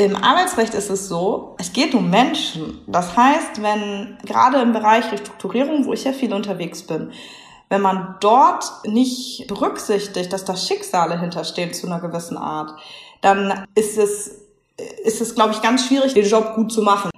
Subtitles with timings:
[0.00, 2.80] Im Arbeitsrecht ist es so, es geht um Menschen.
[2.86, 7.10] Das heißt, wenn gerade im Bereich Restrukturierung, wo ich ja viel unterwegs bin,
[7.68, 12.78] wenn man dort nicht berücksichtigt, dass da Schicksale hinterstehen zu einer gewissen Art,
[13.22, 14.46] dann ist es,
[15.02, 17.10] ist es, glaube ich, ganz schwierig, den Job gut zu machen.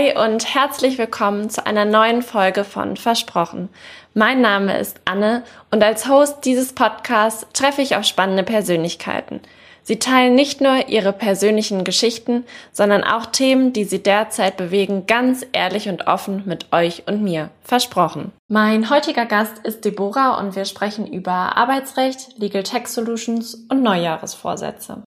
[0.00, 3.68] Hi und herzlich willkommen zu einer neuen Folge von Versprochen.
[4.14, 9.40] Mein Name ist Anne und als Host dieses Podcasts treffe ich auf spannende Persönlichkeiten.
[9.82, 15.44] Sie teilen nicht nur ihre persönlichen Geschichten, sondern auch Themen, die sie derzeit bewegen, ganz
[15.52, 17.50] ehrlich und offen mit euch und mir.
[17.62, 18.32] Versprochen.
[18.48, 25.02] Mein heutiger Gast ist Deborah und wir sprechen über Arbeitsrecht, Legal Tech Solutions und Neujahresvorsätze.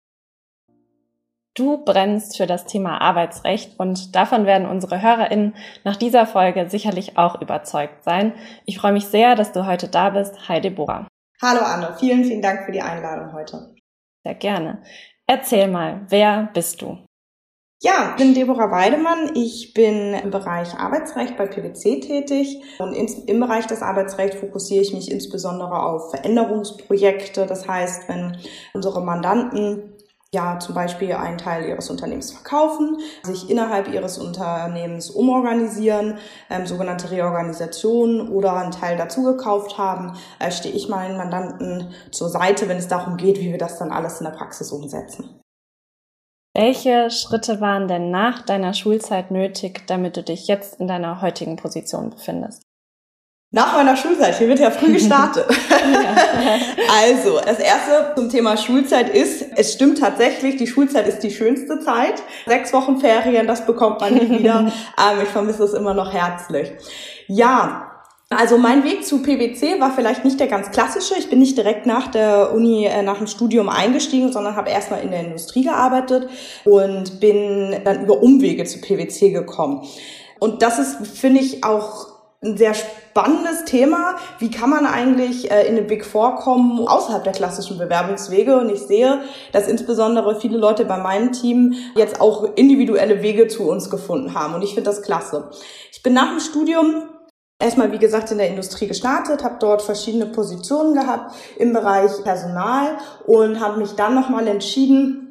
[1.55, 7.19] Du brennst für das Thema Arbeitsrecht und davon werden unsere HörerInnen nach dieser Folge sicherlich
[7.19, 8.33] auch überzeugt sein.
[8.65, 10.49] Ich freue mich sehr, dass du heute da bist.
[10.49, 11.07] Hi Deborah.
[11.43, 13.75] Hallo Anne, vielen, vielen Dank für die Einladung heute.
[14.25, 14.83] Sehr gerne.
[15.27, 17.05] Erzähl mal, wer bist du?
[17.83, 19.33] Ja, ich bin Deborah Weidemann.
[19.35, 24.95] Ich bin im Bereich Arbeitsrecht bei PwC tätig und im Bereich des Arbeitsrechts fokussiere ich
[24.95, 27.45] mich insbesondere auf Veränderungsprojekte.
[27.45, 28.39] Das heißt, wenn
[28.73, 29.92] unsere Mandanten
[30.35, 37.11] ja zum Beispiel einen Teil ihres Unternehmens verkaufen, sich innerhalb ihres Unternehmens umorganisieren, ähm, sogenannte
[37.11, 42.79] Reorganisation oder einen Teil dazu gekauft haben, äh, stehe ich meinen Mandanten zur Seite, wenn
[42.79, 45.39] es darum geht, wie wir das dann alles in der Praxis umsetzen.
[46.55, 51.57] Welche Schritte waren denn nach deiner Schulzeit nötig, damit du dich jetzt in deiner heutigen
[51.57, 52.63] Position befindest?
[53.55, 55.45] Nach meiner Schulzeit, hier wird ja früh gestartet.
[57.05, 61.79] also, das erste zum Thema Schulzeit ist, es stimmt tatsächlich, die Schulzeit ist die schönste
[61.81, 62.23] Zeit.
[62.47, 64.73] Sechs Wochen Ferien, das bekommt man nicht wieder.
[64.99, 66.73] ähm, ich vermisse es immer noch herzlich.
[67.27, 67.91] Ja,
[68.31, 71.15] also mein Weg zu PwC war vielleicht nicht der ganz klassische.
[71.19, 75.03] Ich bin nicht direkt nach der Uni, äh, nach dem Studium eingestiegen, sondern habe erstmal
[75.03, 76.27] in der Industrie gearbeitet
[76.65, 79.87] und bin dann über Umwege zu PwC gekommen.
[80.39, 82.07] Und das ist, finde ich, auch
[82.43, 82.75] ein sehr
[83.13, 84.17] spannendes Thema.
[84.39, 88.57] Wie kann man eigentlich äh, in eine Big Four kommen außerhalb der klassischen Bewerbungswege?
[88.57, 89.21] Und ich sehe,
[89.53, 94.55] dass insbesondere viele Leute bei meinem Team jetzt auch individuelle Wege zu uns gefunden haben.
[94.55, 95.51] Und ich finde das klasse.
[95.93, 97.11] Ich bin nach dem Studium
[97.59, 102.97] erstmal, wie gesagt, in der Industrie gestartet, habe dort verschiedene Positionen gehabt im Bereich Personal
[103.27, 105.22] und habe mich dann nochmal entschieden,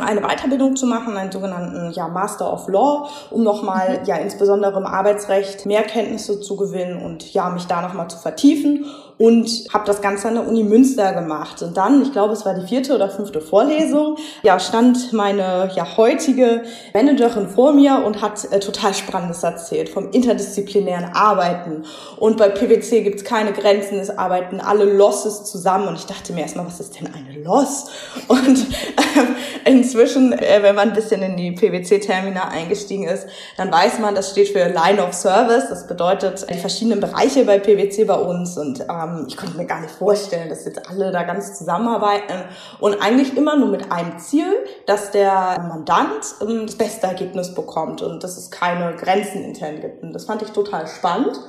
[0.00, 4.86] eine Weiterbildung zu machen, einen sogenannten ja, Master of Law, um nochmal ja insbesondere im
[4.86, 8.86] Arbeitsrecht mehr Kenntnisse zu gewinnen und ja mich da nochmal zu vertiefen
[9.18, 11.62] und habe das Ganze an der Uni Münster gemacht.
[11.62, 15.96] Und dann, ich glaube, es war die vierte oder fünfte Vorlesung, ja, stand meine ja
[15.96, 16.62] heutige
[16.92, 21.84] Managerin vor mir und hat äh, total Spannendes erzählt vom interdisziplinären Arbeiten.
[22.18, 25.88] Und bei PwC gibt's keine Grenzen, es arbeiten alle Losses zusammen.
[25.88, 27.86] Und ich dachte mir erstmal, was ist denn eine Loss?
[28.28, 33.26] Und äh, inzwischen, äh, wenn man ein bisschen in die PwC-Termina eingestiegen ist,
[33.56, 35.64] dann weiß man, das steht für Line of Service.
[35.70, 39.66] Das bedeutet die verschiedenen Bereiche bei PwC bei uns und ähm, ähm, ich konnte mir
[39.66, 42.44] gar nicht vorstellen, dass jetzt alle da ganz zusammenarbeiten
[42.80, 44.46] und eigentlich immer nur mit einem Ziel,
[44.86, 50.02] dass der Mandant ähm, das beste Ergebnis bekommt und dass es keine Grenzen intern gibt.
[50.02, 51.40] Und das fand ich total spannend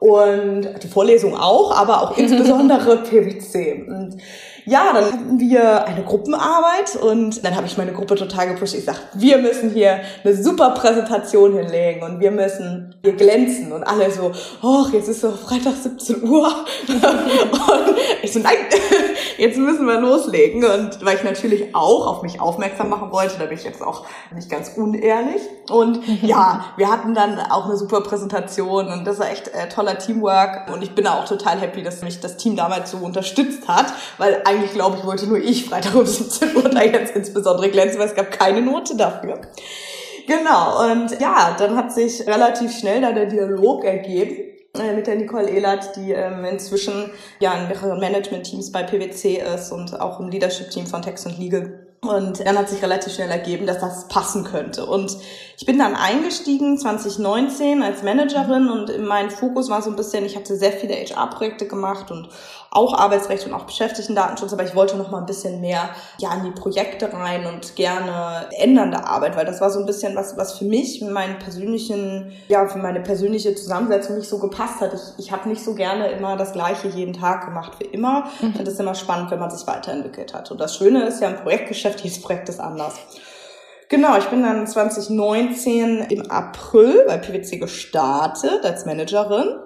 [0.00, 3.86] und die Vorlesung auch, aber auch insbesondere PwC.
[3.88, 4.18] Und
[4.66, 8.74] ja, dann hatten wir eine Gruppenarbeit und dann habe ich meine Gruppe total gepusht.
[8.74, 13.84] Ich sag, wir müssen hier eine super Präsentation hinlegen und wir müssen hier glänzen und
[13.84, 14.32] alle so,
[14.62, 16.46] oh, jetzt ist so Freitag 17 Uhr.
[16.88, 18.56] Und ich so, nein,
[19.38, 20.64] jetzt müssen wir loslegen.
[20.64, 24.04] Und weil ich natürlich auch auf mich aufmerksam machen wollte, da bin ich jetzt auch
[24.34, 25.42] nicht ganz unehrlich.
[25.70, 29.98] Und ja, wir hatten dann auch eine super Präsentation und das war echt äh, toller
[29.98, 30.72] Teamwork.
[30.72, 33.86] Und ich bin auch total happy, dass mich das Team damals so unterstützt hat,
[34.18, 37.98] weil eigentlich glaube ich, wollte nur ich Freitag um 17 Uhr da jetzt insbesondere glänzen,
[37.98, 39.40] weil es gab keine Note dafür.
[40.26, 44.36] Genau, und ja, dann hat sich relativ schnell da der Dialog ergeben
[44.78, 47.10] äh, mit der Nicole Ehlert, die ähm, inzwischen
[47.40, 51.83] ja in mehreren Management-Teams bei PwC ist und auch im Leadership-Team von Tex und Legal.
[52.08, 54.86] Und dann hat sich relativ schnell ergeben, dass das passen könnte.
[54.86, 55.16] Und
[55.56, 60.36] ich bin dann eingestiegen 2019 als Managerin und mein Fokus war so ein bisschen, ich
[60.36, 62.28] hatte sehr viele HR-Projekte gemacht und
[62.74, 66.42] auch Arbeitsrecht und auch Beschäftigtendatenschutz, aber ich wollte noch mal ein bisschen mehr ja in
[66.42, 70.58] die Projekte rein und gerne ändernde Arbeit, weil das war so ein bisschen was, was
[70.58, 74.92] für mich, für meinen persönlichen, ja, für meine persönliche Zusammensetzung nicht so gepasst hat.
[74.92, 78.24] Ich, ich habe nicht so gerne immer das Gleiche jeden Tag gemacht wie immer.
[78.40, 78.48] Mhm.
[78.48, 80.50] Ich finde es immer spannend, wenn man sich weiterentwickelt hat.
[80.50, 82.94] Und das Schöne ist ja im Projektgeschäft, jedes Projekt ist anders.
[83.88, 89.58] Genau, ich bin dann 2019 im April bei PwC gestartet als Managerin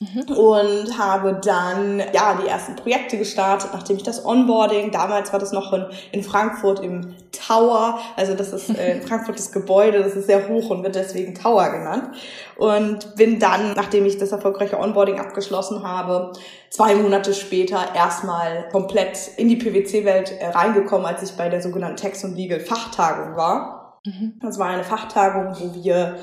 [0.00, 0.32] Mhm.
[0.32, 5.50] Und habe dann ja die ersten Projekte gestartet, nachdem ich das Onboarding, damals war das
[5.50, 10.14] noch in, in Frankfurt im Tower, also das ist äh, in Frankfurt das Gebäude, das
[10.14, 12.10] ist sehr hoch und wird deswegen Tower genannt.
[12.56, 16.32] Und bin dann, nachdem ich das erfolgreiche Onboarding abgeschlossen habe,
[16.70, 21.96] zwei Monate später erstmal komplett in die PwC-Welt äh, reingekommen, als ich bei der sogenannten
[21.96, 24.00] Text und Legal Fachtagung war.
[24.06, 24.34] Mhm.
[24.40, 26.18] Das war eine Fachtagung, wo wir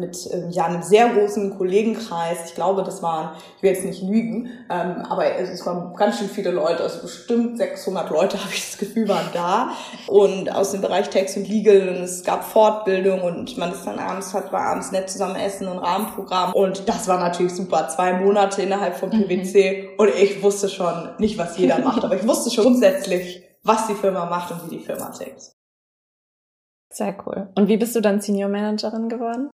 [0.00, 2.38] mit ähm, ja einem sehr großen Kollegenkreis.
[2.46, 6.28] Ich glaube, das waren, ich will jetzt nicht lügen, ähm, aber es waren ganz schön
[6.28, 9.70] viele Leute, also bestimmt 600 Leute, habe ich das Gefühl, waren da
[10.06, 13.98] und aus dem Bereich Text und Legal und es gab Fortbildung und man ist dann
[13.98, 17.88] abends, hat war abends nett zusammen essen und Rahmenprogramm und das war natürlich super.
[17.88, 19.98] Zwei Monate innerhalb von PwC mhm.
[19.98, 23.94] und ich wusste schon nicht, was jeder macht, aber ich wusste schon grundsätzlich, was die
[23.94, 25.52] Firma macht und wie die Firma tickt.
[26.92, 27.48] Sehr cool.
[27.54, 29.50] Und wie bist du dann Senior Managerin geworden?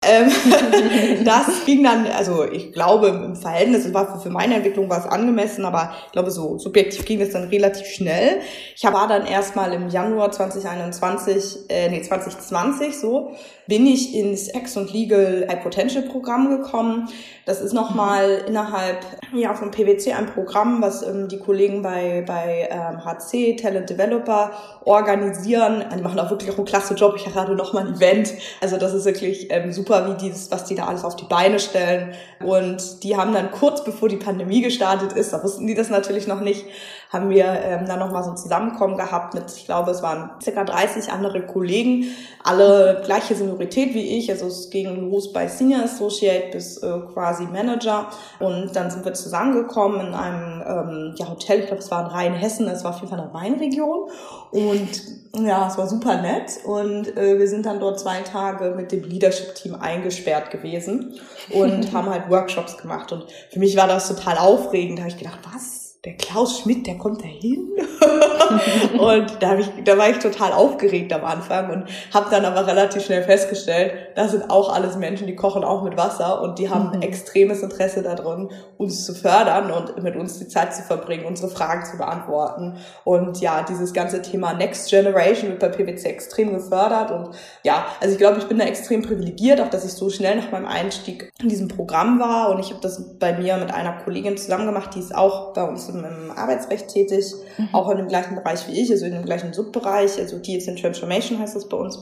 [0.00, 0.30] Ähm,
[1.24, 5.64] das ging dann, also ich glaube im Verhältnis, war für meine Entwicklung war es angemessen,
[5.64, 8.40] aber ich glaube so subjektiv ging es dann relativ schnell.
[8.76, 13.32] Ich war dann erstmal im Januar 2021, äh, nee 2020 so,
[13.66, 17.08] bin ich ins Ex und Legal High Potential Programm gekommen.
[17.44, 18.48] Das ist nochmal mhm.
[18.48, 18.98] innerhalb
[19.34, 24.52] ja, vom PwC ein Programm, was ähm, die Kollegen bei, bei ähm, HC, Talent Developer,
[24.84, 25.84] organisieren.
[25.96, 27.14] Die machen auch wirklich auch einen klasse Job.
[27.16, 28.34] Ich hatte nochmal ein Event.
[28.60, 31.58] Also das ist wirklich ähm, super, wie dieses, was die da alles auf die Beine
[31.58, 32.14] stellen.
[32.44, 36.26] Und die haben dann kurz bevor die Pandemie gestartet ist, da wussten die das natürlich
[36.26, 36.66] noch nicht,
[37.10, 40.64] haben wir ähm, dann nochmal so ein Zusammenkommen gehabt mit, ich glaube, es waren circa
[40.64, 42.04] 30 andere Kollegen,
[42.44, 44.30] alle gleiche Seniorität wie ich.
[44.30, 48.08] Also es ging los bei Senior Associate bis äh, quasi Manager.
[48.40, 52.10] Und dann sind wir zusammengekommen in einem ähm, ja, Hotel, ich glaube, es war in
[52.10, 54.10] Rheinhessen, es war auf jeden Fall eine Weinregion.
[54.50, 54.88] Und
[55.34, 56.60] ja, es war super nett.
[56.64, 61.14] Und äh, wir sind dann dort zwei Tage mit dem Leadership-Team eingesperrt gewesen
[61.50, 63.12] und haben halt Workshops gemacht.
[63.12, 64.98] Und für mich war das total aufregend.
[64.98, 65.88] Da habe ich gedacht, was?
[66.04, 67.70] der Klaus Schmidt, der kommt da hin.
[68.98, 72.66] und da, hab ich, da war ich total aufgeregt am Anfang und habe dann aber
[72.66, 76.70] relativ schnell festgestellt, das sind auch alles Menschen, die kochen auch mit Wasser und die
[76.70, 77.02] haben mhm.
[77.02, 81.84] extremes Interesse daran, uns zu fördern und mit uns die Zeit zu verbringen, unsere Fragen
[81.84, 82.76] zu beantworten.
[83.04, 87.10] Und ja, dieses ganze Thema Next Generation wird bei PwC extrem gefördert.
[87.10, 87.30] Und
[87.64, 90.50] ja, also ich glaube, ich bin da extrem privilegiert, auch dass ich so schnell nach
[90.50, 92.50] meinem Einstieg in diesem Programm war.
[92.50, 95.64] Und ich habe das bei mir mit einer Kollegin zusammen gemacht, die ist auch bei
[95.64, 97.68] uns im, im Arbeitsrecht tätig, mhm.
[97.72, 100.68] auch in dem gleichen Bereich wie ich, also in dem gleichen Subbereich, also die ist
[100.68, 101.96] in Transformation heißt das bei uns.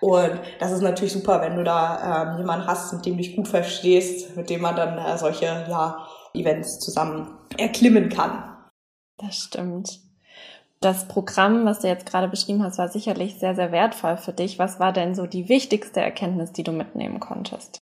[0.00, 3.36] Und das ist natürlich super, wenn du da ähm, jemanden hast, mit dem du dich
[3.36, 8.56] gut verstehst, mit dem man dann äh, solche ja, Events zusammen erklimmen kann.
[9.18, 10.00] Das stimmt.
[10.80, 14.58] Das Programm, was du jetzt gerade beschrieben hast, war sicherlich sehr, sehr wertvoll für dich.
[14.58, 17.78] Was war denn so die wichtigste Erkenntnis, die du mitnehmen konntest?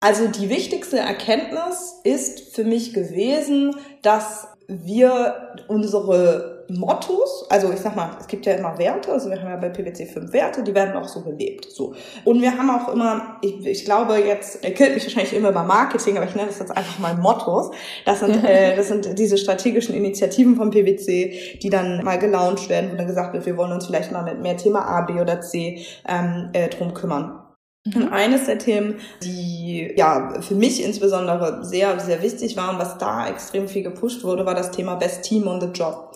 [0.00, 7.96] Also die wichtigste Erkenntnis ist für mich gewesen, dass wir unsere Mottos, also ich sag
[7.96, 10.74] mal, es gibt ja immer Werte, also wir haben ja bei PwC fünf Werte, die
[10.74, 11.70] werden auch so gelebt.
[11.70, 11.94] So.
[12.24, 15.62] Und wir haben auch immer, ich, ich glaube jetzt, er killt mich wahrscheinlich immer bei
[15.62, 17.70] Marketing, aber ich nenne das jetzt einfach mal Mottos.
[18.04, 22.92] Das sind, äh, das sind diese strategischen Initiativen vom PwC, die dann mal gelauncht werden,
[22.92, 25.40] wo dann gesagt wird, wir wollen uns vielleicht mal mit mehr Thema A, B oder
[25.40, 27.42] C ähm, äh, drum kümmern.
[27.84, 28.12] Und mhm.
[28.12, 33.66] eines der Themen, die ja für mich insbesondere sehr, sehr wichtig waren, was da extrem
[33.66, 36.12] viel gepusht wurde, war das Thema Best Team on the Job.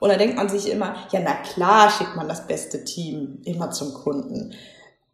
[0.00, 3.70] Und da denkt man sich immer, ja, na klar schickt man das beste Team immer
[3.70, 4.54] zum Kunden.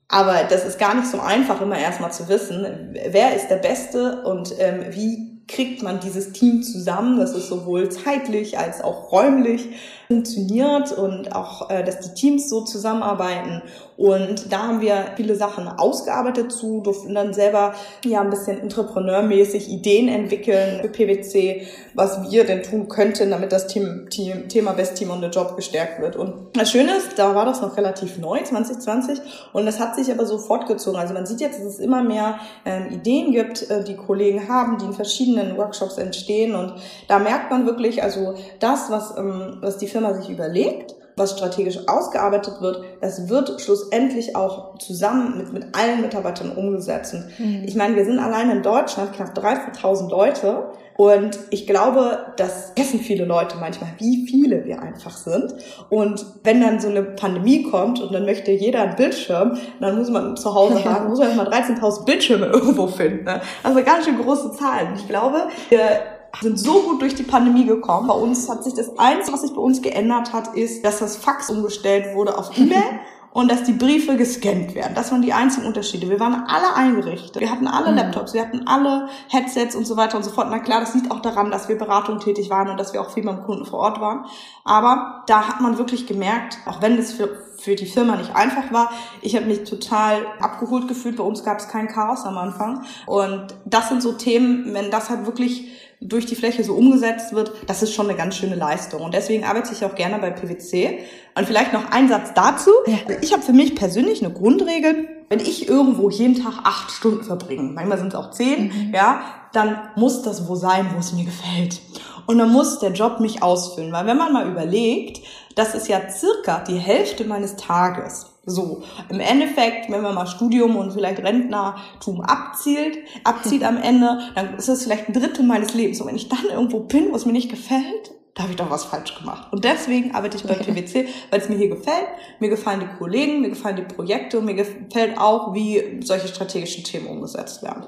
[0.09, 4.23] Aber das ist gar nicht so einfach, immer erstmal zu wissen, wer ist der Beste
[4.25, 9.69] und ähm, wie kriegt man dieses Team zusammen, dass es sowohl zeitlich als auch räumlich
[10.09, 13.63] funktioniert und auch, äh, dass die Teams so zusammenarbeiten.
[13.97, 19.71] Und da haben wir viele Sachen ausgearbeitet zu, durften dann selber ja ein bisschen entrepreneurmäßig
[19.71, 24.97] Ideen entwickeln für PwC, was wir denn tun könnten, damit das Team, Team, Thema Best
[24.97, 26.17] Team on the Job gestärkt wird.
[26.17, 29.21] Und das Schöne ist, da war das noch relativ neu, 2020,
[29.53, 30.99] und das hat sich aber so fortgezogen.
[30.99, 34.79] Also man sieht jetzt, dass es immer mehr ähm, Ideen gibt, äh, die Kollegen haben,
[34.79, 36.57] die in verschiedenen Workshops entstehen.
[36.57, 36.75] Und
[37.07, 41.79] da merkt man wirklich, also das, was, ähm, was die Firma sich überlegt, was strategisch
[41.87, 47.15] ausgearbeitet wird, das wird schlussendlich auch zusammen mit, mit allen Mitarbeitern umgesetzt.
[47.39, 47.63] Mhm.
[47.65, 50.65] Ich meine, wir sind allein in Deutschland knapp 30.000 Leute
[50.97, 55.55] und ich glaube, das vergessen viele Leute manchmal, wie viele wir einfach sind.
[55.91, 60.11] Und wenn dann so eine Pandemie kommt und dann möchte jeder einen Bildschirm, dann muss
[60.11, 63.25] man zu Hause haben, muss man erstmal 13.000 Bildschirme irgendwo finden.
[63.25, 63.41] Ne?
[63.63, 64.95] Also ganz schön große Zahlen.
[64.97, 68.09] Ich glaube, wir sind so gut durch die Pandemie gekommen.
[68.09, 71.17] Bei uns hat sich das Einzige, was sich bei uns geändert hat, ist, dass das
[71.17, 72.83] Fax umgestellt wurde auf E-Mail
[73.35, 74.95] und dass die Briefe gescannt werden.
[74.95, 76.09] Das waren die einzigen Unterschiede.
[76.09, 77.41] Wir waren alle eingerichtet.
[77.41, 77.99] Wir hatten alle mhm.
[77.99, 80.47] Laptops, wir hatten alle Headsets und so weiter und so fort.
[80.51, 83.11] Na klar, das liegt auch daran, dass wir Beratung tätig waren und dass wir auch
[83.11, 84.25] viel beim Kunden vor Ort waren.
[84.65, 88.73] Aber da hat man wirklich gemerkt, auch wenn es für, für die Firma nicht einfach
[88.73, 91.17] war, ich habe mich total abgeholt gefühlt.
[91.17, 92.85] Bei uns gab es kein Chaos am Anfang.
[93.07, 97.53] Und das sind so Themen, wenn das halt wirklich durch die Fläche so umgesetzt wird,
[97.67, 99.03] das ist schon eine ganz schöne Leistung.
[99.03, 100.99] Und deswegen arbeite ich auch gerne bei PwC.
[101.37, 102.71] Und vielleicht noch ein Satz dazu.
[102.87, 102.99] Ja.
[103.21, 105.09] Ich habe für mich persönlich eine Grundregel.
[105.29, 108.95] Wenn ich irgendwo jeden Tag acht Stunden verbringe, manchmal sind es auch zehn, mhm.
[108.95, 109.23] ja,
[109.53, 111.81] dann muss das wo sein, wo es mir gefällt.
[112.27, 113.93] Und dann muss der Job mich ausfüllen.
[113.93, 115.25] Weil wenn man mal überlegt,
[115.55, 118.34] das ist ja circa die Hälfte meines Tages.
[118.47, 124.55] So, im Endeffekt, wenn man mal Studium und vielleicht Rentnertum abzielt, abzieht am Ende, dann
[124.57, 126.01] ist es vielleicht ein Drittel meines Lebens.
[126.01, 128.71] Und wenn ich dann irgendwo bin, wo es mir nicht gefällt, da habe ich doch
[128.71, 129.53] was falsch gemacht.
[129.53, 132.09] Und deswegen arbeite ich bei PwC, weil es mir hier gefällt.
[132.41, 136.83] Mir gefallen die Kollegen, mir gefallen die Projekte und mir gefällt auch, wie solche strategischen
[136.83, 137.87] Themen umgesetzt werden.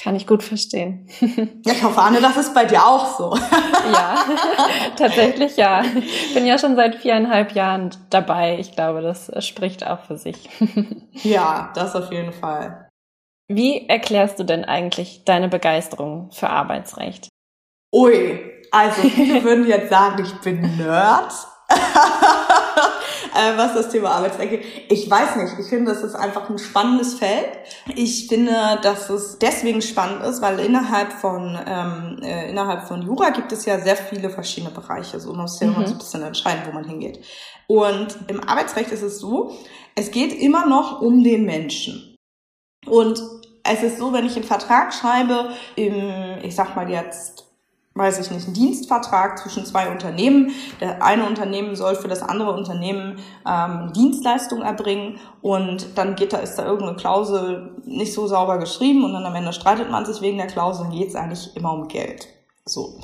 [0.00, 1.08] Kann ich gut verstehen.
[1.66, 3.34] Ja, ich hoffe, Anne, das ist bei dir auch so.
[3.92, 4.24] Ja,
[4.96, 5.82] tatsächlich ja.
[5.82, 8.58] Ich bin ja schon seit viereinhalb Jahren dabei.
[8.58, 10.48] Ich glaube, das spricht auch für sich.
[11.22, 12.88] Ja, das auf jeden Fall.
[13.50, 17.28] Wie erklärst du denn eigentlich deine Begeisterung für Arbeitsrecht?
[17.94, 18.40] Ui,
[18.70, 21.32] also viele würden jetzt sagen, ich bin Nerd.
[23.34, 24.64] Äh, was das Thema Arbeitsrecht geht.
[24.90, 27.58] Ich weiß nicht, ich finde, das ist einfach ein spannendes Feld.
[27.94, 33.30] Ich finde, dass es deswegen spannend ist, weil innerhalb von ähm, äh, innerhalb von Jura
[33.30, 35.20] gibt es ja sehr viele verschiedene Bereiche.
[35.20, 35.74] So man muss ja mhm.
[35.74, 37.24] immer so ein bisschen entscheiden, wo man hingeht.
[37.66, 39.52] Und im Arbeitsrecht ist es so,
[39.94, 42.16] es geht immer noch um den Menschen.
[42.86, 43.22] Und
[43.64, 47.47] es ist so, wenn ich einen Vertrag schreibe, im, ich sag mal jetzt
[47.94, 50.52] weiß ich nicht, ein Dienstvertrag zwischen zwei Unternehmen.
[50.80, 56.38] Der eine Unternehmen soll für das andere Unternehmen ähm, Dienstleistung erbringen und dann geht da,
[56.38, 60.20] ist da irgendeine Klausel nicht so sauber geschrieben und dann am Ende streitet man sich
[60.20, 62.28] wegen der Klausel und geht es eigentlich immer um Geld.
[62.64, 63.00] So.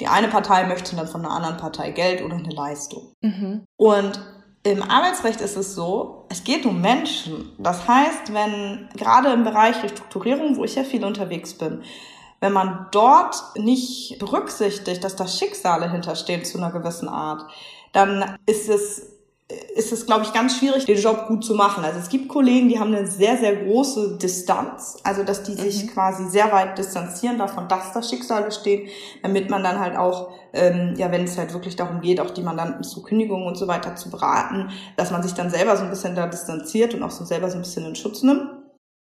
[0.00, 3.12] Die eine Partei möchte dann von der anderen Partei Geld oder eine Leistung.
[3.20, 3.64] Mhm.
[3.76, 4.20] Und
[4.64, 7.52] im Arbeitsrecht ist es so, es geht um Menschen.
[7.58, 11.82] Das heißt, wenn gerade im Bereich Restrukturierung, wo ich ja viel unterwegs bin,
[12.42, 17.46] wenn man dort nicht berücksichtigt, dass da Schicksale hinterstehen zu einer gewissen Art,
[17.92, 19.12] dann ist es
[19.74, 21.84] ist es, glaube ich, ganz schwierig, den Job gut zu machen.
[21.84, 25.84] Also es gibt Kollegen, die haben eine sehr, sehr große Distanz, also dass die sich
[25.84, 25.88] mhm.
[25.88, 28.88] quasi sehr weit distanzieren davon, dass da Schicksale stehen,
[29.22, 32.42] damit man dann halt auch, ähm, ja, wenn es halt wirklich darum geht, auch die
[32.42, 35.90] Mandanten zu Kündigungen und so weiter zu beraten, dass man sich dann selber so ein
[35.90, 38.61] bisschen da distanziert und auch so selber so ein bisschen in Schutz nimmt.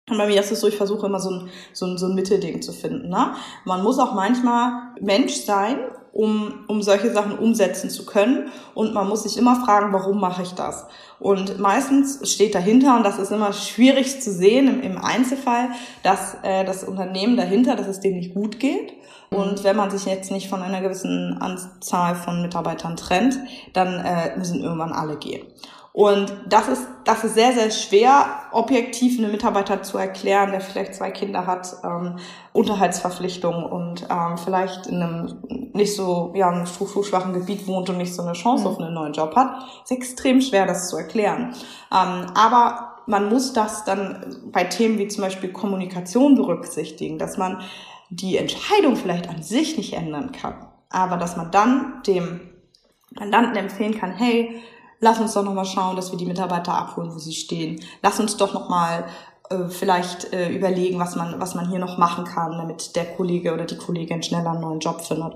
[0.07, 2.13] Und bei mir ist es so, ich versuche immer so ein, so ein, so ein
[2.13, 3.09] Mittelding zu finden.
[3.09, 3.33] Ne?
[3.63, 5.79] Man muss auch manchmal Mensch sein,
[6.13, 8.51] um, um solche Sachen umsetzen zu können.
[8.75, 10.85] Und man muss sich immer fragen, warum mache ich das?
[11.19, 15.69] Und meistens steht dahinter, und das ist immer schwierig zu sehen im, im Einzelfall,
[16.03, 18.93] dass äh, das Unternehmen dahinter, dass es dem nicht gut geht.
[19.31, 23.39] Und wenn man sich jetzt nicht von einer gewissen Anzahl von Mitarbeitern trennt,
[23.73, 25.47] dann äh, müssen irgendwann alle gehen.
[25.95, 30.93] Und das ist, das ist sehr, sehr schwer, objektiv einem Mitarbeiter zu erklären, der vielleicht
[30.93, 32.17] zwei Kinder hat, ähm,
[32.51, 35.37] Unterhaltsverpflichtungen und ähm, vielleicht in einem
[35.71, 38.69] nicht so, ja, einem strukturschwachen Gebiet wohnt und nicht so eine Chance mhm.
[38.69, 39.55] auf einen neuen Job hat.
[39.85, 41.55] ist extrem schwer, das zu erklären.
[41.93, 47.61] Ähm, aber man muss das dann bei Themen wie zum Beispiel Kommunikation berücksichtigen, dass man
[48.09, 52.41] die Entscheidung vielleicht an sich nicht ändern kann, aber dass man dann dem
[53.17, 54.61] Mandanten empfehlen kann, hey,
[54.99, 57.79] lass uns doch nochmal schauen, dass wir die Mitarbeiter abholen, wo sie stehen.
[58.01, 59.05] Lass uns doch nochmal
[59.49, 63.53] äh, vielleicht äh, überlegen, was man, was man hier noch machen kann, damit der Kollege
[63.53, 65.35] oder die Kollegin schneller einen neuen Job findet.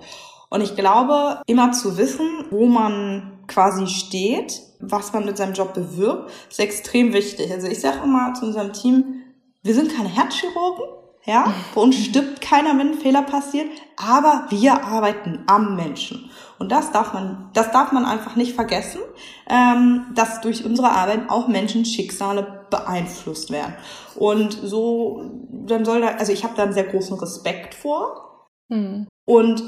[0.49, 5.73] Und ich glaube, immer zu wissen, wo man quasi steht, was man mit seinem Job
[5.73, 7.51] bewirbt, ist extrem wichtig.
[7.51, 9.23] Also ich sage immer zu unserem Team,
[9.61, 10.85] wir sind keine Herzchirurgen,
[11.25, 16.31] ja, bei uns stirbt keiner, wenn ein Fehler passiert, aber wir arbeiten am Menschen.
[16.57, 19.01] Und das darf man, das darf man einfach nicht vergessen,
[19.49, 23.75] ähm, dass durch unsere Arbeit auch Menschen Schicksale beeinflusst werden.
[24.15, 28.47] Und so, dann soll da, also ich habe da einen sehr großen Respekt vor.
[28.69, 29.07] Mhm.
[29.25, 29.63] Und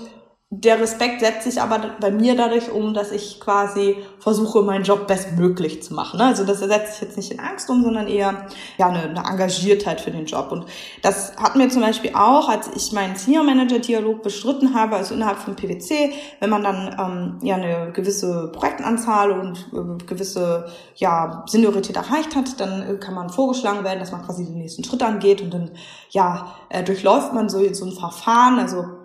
[0.53, 5.08] der Respekt setzt sich aber bei mir dadurch um, dass ich quasi versuche, meinen Job
[5.08, 6.17] bestmöglich zu machen.
[6.17, 6.25] Ne?
[6.25, 10.01] Also das setzt sich jetzt nicht in Angst um, sondern eher ja eine, eine Engagiertheit
[10.01, 10.51] für den Job.
[10.51, 10.65] Und
[11.03, 15.13] das hat mir zum Beispiel auch, als ich meinen Senior Manager Dialog bestritten habe, also
[15.13, 20.65] innerhalb von PwC, wenn man dann ähm, ja eine gewisse Projektanzahl und äh, gewisse
[20.96, 24.84] ja Seniorität erreicht hat, dann äh, kann man vorgeschlagen werden, dass man quasi den nächsten
[24.84, 25.72] Schritt angeht und dann
[26.10, 29.00] ja äh, durchläuft man so so ein Verfahren, also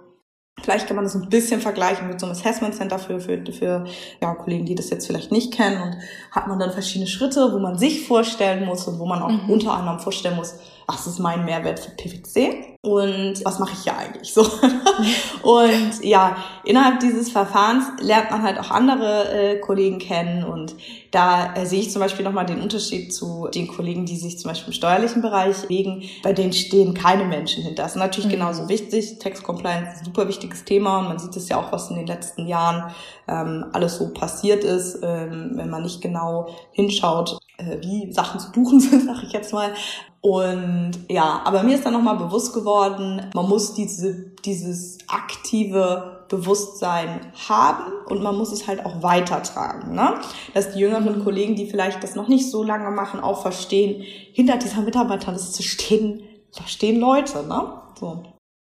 [0.63, 3.85] Vielleicht kann man das ein bisschen vergleichen mit so einem Assessment Center für, für, für
[4.23, 5.83] ja, Kollegen, die das jetzt vielleicht nicht kennen.
[5.83, 5.97] Und
[6.33, 9.51] hat man dann verschiedene Schritte, wo man sich vorstellen muss und wo man auch mhm.
[9.51, 10.55] unter anderem vorstellen muss,
[10.87, 14.43] was ist mein Mehrwert für PwC und was mache ich hier eigentlich so.
[15.43, 20.77] und ja, innerhalb dieses Verfahrens lernt man halt auch andere äh, Kollegen kennen und
[21.11, 24.51] da äh, sehe ich zum Beispiel nochmal den Unterschied zu den Kollegen, die sich zum
[24.51, 26.05] Beispiel im steuerlichen Bereich bewegen.
[26.23, 27.83] Bei denen stehen keine Menschen hinter.
[27.83, 28.35] Das ist natürlich mhm.
[28.35, 29.19] genauso wichtig.
[29.19, 31.97] Tax Compliance ist ein super wichtiges Thema und man sieht es ja auch, was in
[31.97, 32.93] den letzten Jahren
[33.27, 38.81] ähm, alles so passiert ist, ähm, wenn man nicht genau hinschaut, wie Sachen zu buchen
[38.81, 39.73] sind, sag ich jetzt mal.
[40.21, 47.21] Und ja, aber mir ist dann nochmal bewusst geworden, man muss diese, dieses aktive Bewusstsein
[47.49, 49.95] haben und man muss es halt auch weitertragen.
[49.95, 50.15] Ne?
[50.55, 54.57] Dass die jüngeren Kollegen, die vielleicht das noch nicht so lange machen, auch verstehen, hinter
[54.57, 56.23] dieser Mitarbeiterliste stehen,
[56.57, 57.47] da stehen Leute.
[57.47, 57.73] Ne?
[58.01, 58.25] So.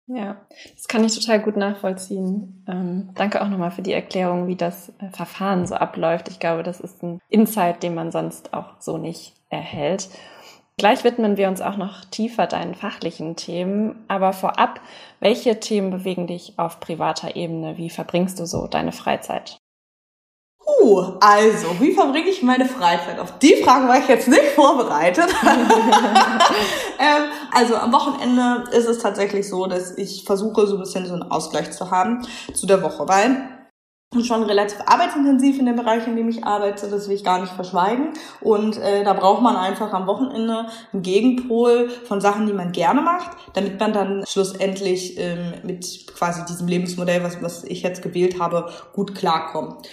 [0.08, 0.36] Ja,
[0.74, 2.64] das kann ich total gut nachvollziehen.
[2.68, 6.28] Ähm, danke auch nochmal für die Erklärung, wie das äh, Verfahren so abläuft.
[6.28, 10.08] Ich glaube, das ist ein Insight, den man sonst auch so nicht erhält.
[10.78, 14.04] Gleich widmen wir uns auch noch tiefer deinen fachlichen Themen.
[14.06, 14.80] Aber vorab,
[15.18, 17.76] welche Themen bewegen dich auf privater Ebene?
[17.76, 19.58] Wie verbringst du so deine Freizeit?
[20.66, 23.20] Uh, also, wie verbringe ich meine Freizeit?
[23.20, 25.28] Auf die Frage war ich jetzt nicht vorbereitet.
[26.98, 31.14] ähm, also am Wochenende ist es tatsächlich so, dass ich versuche, so ein bisschen so
[31.14, 33.56] einen Ausgleich zu haben zu der Woche, weil
[34.24, 37.52] schon relativ arbeitsintensiv in dem Bereich, in dem ich arbeite, das will ich gar nicht
[37.52, 38.08] verschweigen.
[38.40, 43.02] Und äh, da braucht man einfach am Wochenende einen Gegenpol von Sachen, die man gerne
[43.02, 48.40] macht, damit man dann schlussendlich ähm, mit quasi diesem Lebensmodell, was, was ich jetzt gewählt
[48.40, 49.86] habe, gut klarkommt.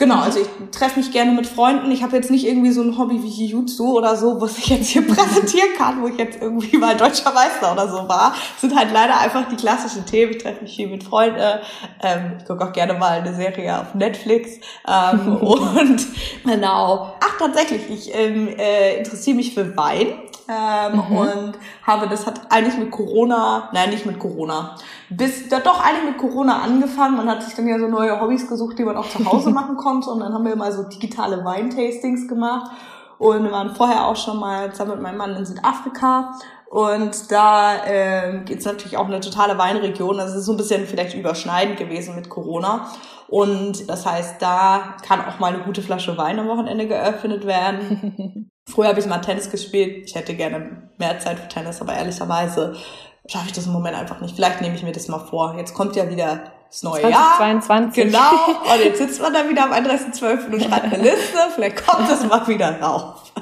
[0.00, 1.90] Genau, also ich treffe mich gerne mit Freunden.
[1.90, 4.88] Ich habe jetzt nicht irgendwie so ein Hobby wie Jiu-Jitsu oder so, was ich jetzt
[4.88, 8.32] hier präsentieren kann, wo ich jetzt irgendwie mal deutscher Meister oder so war.
[8.52, 10.32] Das sind halt leider einfach die klassischen Themen.
[10.32, 11.38] Ich treffe mich viel mit Freunden.
[12.02, 14.52] Ähm, ich gucke auch gerne mal eine Serie auf Netflix.
[14.88, 16.06] Ähm, und
[16.46, 17.14] genau.
[17.20, 20.14] Ach, tatsächlich, ich ähm, äh, interessiere mich für Wein.
[20.50, 21.16] Ähm, mhm.
[21.16, 24.74] Und habe, das hat eigentlich mit Corona, nein, nicht mit Corona,
[25.08, 27.16] bis, da doch eigentlich mit Corona angefangen.
[27.16, 29.76] Man hat sich dann ja so neue Hobbys gesucht, die man auch zu Hause machen
[29.76, 30.10] konnte.
[30.10, 32.72] Und dann haben wir mal so digitale Weintastings gemacht.
[33.18, 36.32] Und wir waren vorher auch schon mal zusammen mit meinem Mann in Südafrika.
[36.70, 40.16] Und da äh, geht es natürlich auch eine totale Weinregion.
[40.16, 42.88] Das ist so ein bisschen vielleicht überschneidend gewesen mit Corona.
[43.28, 48.50] Und das heißt, da kann auch mal eine gute Flasche Wein am Wochenende geöffnet werden.
[48.70, 50.06] Früher habe ich mal Tennis gespielt.
[50.06, 52.76] Ich hätte gerne mehr Zeit für Tennis, aber ehrlicherweise
[53.26, 54.34] schaffe ich das im Moment einfach nicht.
[54.34, 55.54] Vielleicht nehme ich mir das mal vor.
[55.56, 58.12] Jetzt kommt ja wieder das neue 2022.
[58.12, 58.30] Jahr.
[58.30, 58.72] Genau.
[58.74, 60.52] Und jetzt sitzt man da wieder am 31.12.
[60.52, 61.38] und schreibt eine Liste.
[61.54, 63.32] Vielleicht kommt das mal wieder rauf.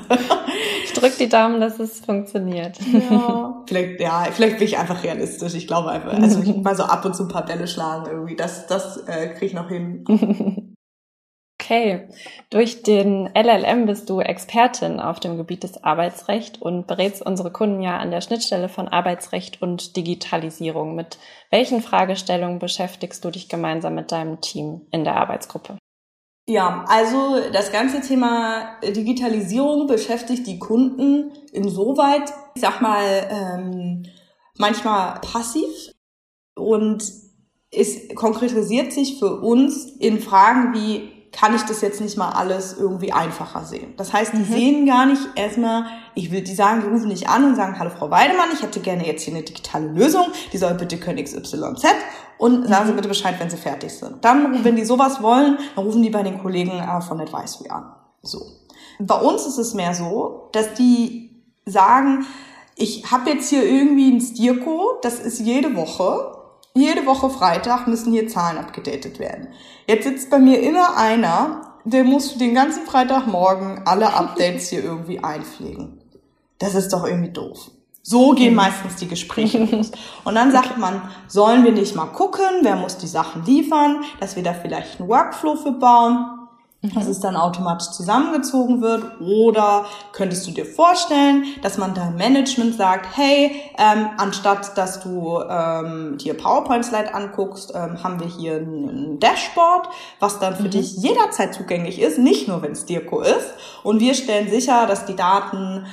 [0.85, 2.79] Ich drücke die Daumen, dass es funktioniert.
[2.81, 3.63] Ja.
[3.67, 5.55] Vielleicht, ja, vielleicht bin ich einfach realistisch.
[5.55, 8.37] Ich glaube einfach, also ich mal so ab und zu ein paar Bälle schlagen irgendwie.
[8.37, 10.05] Das, das äh, kriege ich noch hin.
[11.69, 12.09] Okay,
[12.49, 17.83] durch den LLM bist du Expertin auf dem Gebiet des Arbeitsrecht und berätst unsere Kunden
[17.83, 20.95] ja an der Schnittstelle von Arbeitsrecht und Digitalisierung.
[20.95, 21.19] Mit
[21.51, 25.77] welchen Fragestellungen beschäftigst du dich gemeinsam mit deinem Team in der Arbeitsgruppe?
[26.47, 34.07] Ja, also das ganze Thema Digitalisierung beschäftigt die Kunden insoweit, ich sag mal, ähm,
[34.57, 35.93] manchmal passiv
[36.57, 37.05] und
[37.71, 42.77] es konkretisiert sich für uns in Fragen wie kann ich das jetzt nicht mal alles
[42.79, 43.95] irgendwie einfacher sehen.
[43.97, 44.53] Das heißt, die mhm.
[44.53, 47.91] sehen gar nicht erstmal, ich will, die sagen, die rufen nicht an und sagen, hallo
[47.91, 51.55] Frau Weidemann, ich hätte gerne jetzt hier eine digitale Lösung, die soll bitte können XYZ
[52.39, 52.97] und sagen Sie mhm.
[52.97, 54.25] bitte Bescheid, wenn Sie fertig sind.
[54.25, 57.93] Dann, wenn die sowas wollen, dann rufen die bei den Kollegen äh, von Advisory an.
[58.23, 58.41] So.
[59.01, 61.31] Bei uns ist es mehr so, dass die
[61.67, 62.27] sagen,
[62.75, 66.38] ich habe jetzt hier irgendwie ein Stierco, das ist jede Woche
[66.81, 69.49] jede Woche Freitag müssen hier Zahlen abgedatet werden.
[69.87, 75.23] Jetzt sitzt bei mir immer einer, der muss den ganzen Freitagmorgen alle Updates hier irgendwie
[75.23, 76.01] einpflegen.
[76.59, 77.71] Das ist doch irgendwie doof.
[78.03, 78.57] So gehen mhm.
[78.57, 79.93] meistens die Gespräche los.
[80.25, 84.37] Und dann sagt man, sollen wir nicht mal gucken, wer muss die Sachen liefern, dass
[84.37, 86.38] wir da vielleicht einen Workflow für bauen
[86.83, 87.11] dass mhm.
[87.11, 89.21] es dann automatisch zusammengezogen wird?
[89.21, 95.41] Oder könntest du dir vorstellen, dass man deinem Management sagt, hey, ähm, anstatt dass du
[95.49, 99.89] ähm, dir PowerPoint-Slide anguckst, ähm, haben wir hier ein, ein Dashboard,
[100.21, 100.71] was dann für mhm.
[100.71, 103.55] dich jederzeit zugänglich ist, nicht nur wenn es Dirko ist.
[103.83, 105.87] Und wir stellen sicher, dass die Daten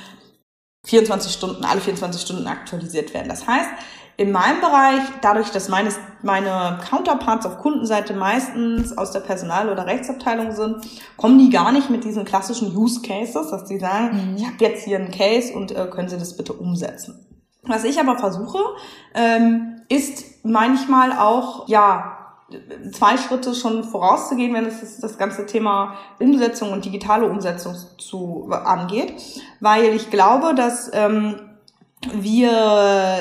[0.84, 3.28] 24 Stunden, alle 24 Stunden aktualisiert werden.
[3.28, 3.70] Das heißt,
[4.18, 5.90] in meinem Bereich, dadurch, dass meine,
[6.22, 11.90] meine Counterparts auf Kundenseite meistens aus der Personal- oder Rechtsabteilung sind, kommen die gar nicht
[11.90, 14.36] mit diesen klassischen Use Cases, dass die sagen, mhm.
[14.36, 17.26] ich habe jetzt hier einen Case und äh, können Sie das bitte umsetzen.
[17.64, 18.58] Was ich aber versuche,
[19.14, 22.12] ähm, ist manchmal auch, ja,
[22.92, 29.14] zwei Schritte schon vorauszugehen, wenn es das ganze Thema Umsetzung und digitale Umsetzung zu angeht,
[29.60, 31.40] weil ich glaube, dass ähm,
[32.12, 32.52] wir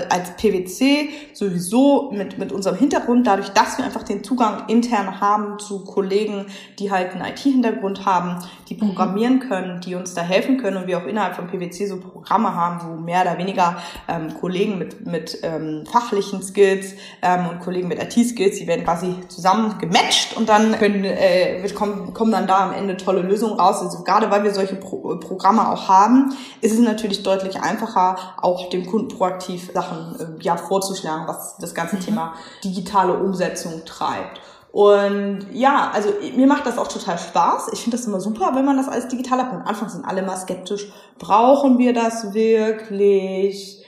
[0.09, 5.59] als PwC sowieso mit, mit unserem Hintergrund, dadurch, dass wir einfach den Zugang intern haben
[5.59, 6.45] zu Kollegen,
[6.77, 8.79] die halt einen IT-Hintergrund haben, die mhm.
[8.79, 12.53] programmieren können, die uns da helfen können und wir auch innerhalb von PwC so Programme
[12.53, 17.87] haben, wo mehr oder weniger ähm, Kollegen mit, mit ähm, fachlichen Skills ähm, und Kollegen
[17.87, 22.65] mit IT-Skills, die werden quasi zusammen gematcht und dann können, äh, kommen, kommen dann da
[22.65, 23.81] am Ende tolle Lösungen raus.
[23.81, 28.64] Also gerade weil wir solche Pro Programme auch haben, ist es natürlich deutlich einfacher, auch
[28.69, 32.01] dem Kunden proaktiv Sachen äh, ja, vorzuschlagen, was das ganze mhm.
[32.01, 34.41] Thema digitale Umsetzung treibt.
[34.75, 37.69] Und ja, also mir macht das auch total Spaß.
[37.71, 39.53] Ich finde das immer super, wenn man das als digital hat.
[39.53, 40.91] Am Anfang sind alle mal skeptisch.
[41.17, 43.85] Brauchen wir das wirklich?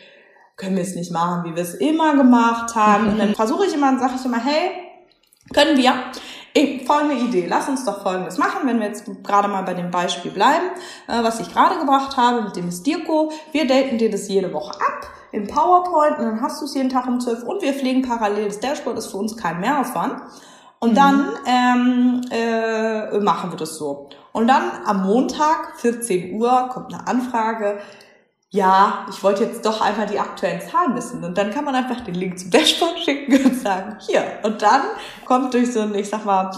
[0.56, 3.10] Können wir es nicht machen, wie wir es immer gemacht haben?
[3.10, 4.72] Und dann versuche ich immer, sage ich immer, hey,
[5.54, 5.94] können wir?
[6.86, 7.46] Folgende Idee.
[7.48, 10.66] Lass uns doch Folgendes machen, wenn wir jetzt gerade mal bei dem Beispiel bleiben,
[11.08, 13.32] äh, was ich gerade gebracht habe mit dem Stirko.
[13.52, 16.90] Wir daten dir das jede Woche ab im PowerPoint und dann hast du es jeden
[16.90, 20.22] Tag um 12 und wir pflegen parallel das Dashboard, ist für uns kein Mehraufwand.
[20.80, 20.96] Und mhm.
[20.96, 24.10] dann ähm, äh, machen wir das so.
[24.32, 27.80] Und dann am Montag, 14 Uhr, kommt eine Anfrage,
[28.50, 31.24] ja, ich wollte jetzt doch einfach die aktuellen Zahlen wissen.
[31.24, 34.24] Und dann kann man einfach den Link zum Dashboard schicken und sagen, hier.
[34.44, 34.84] Und dann
[35.26, 36.52] kommt durch so einen, ich sag mal,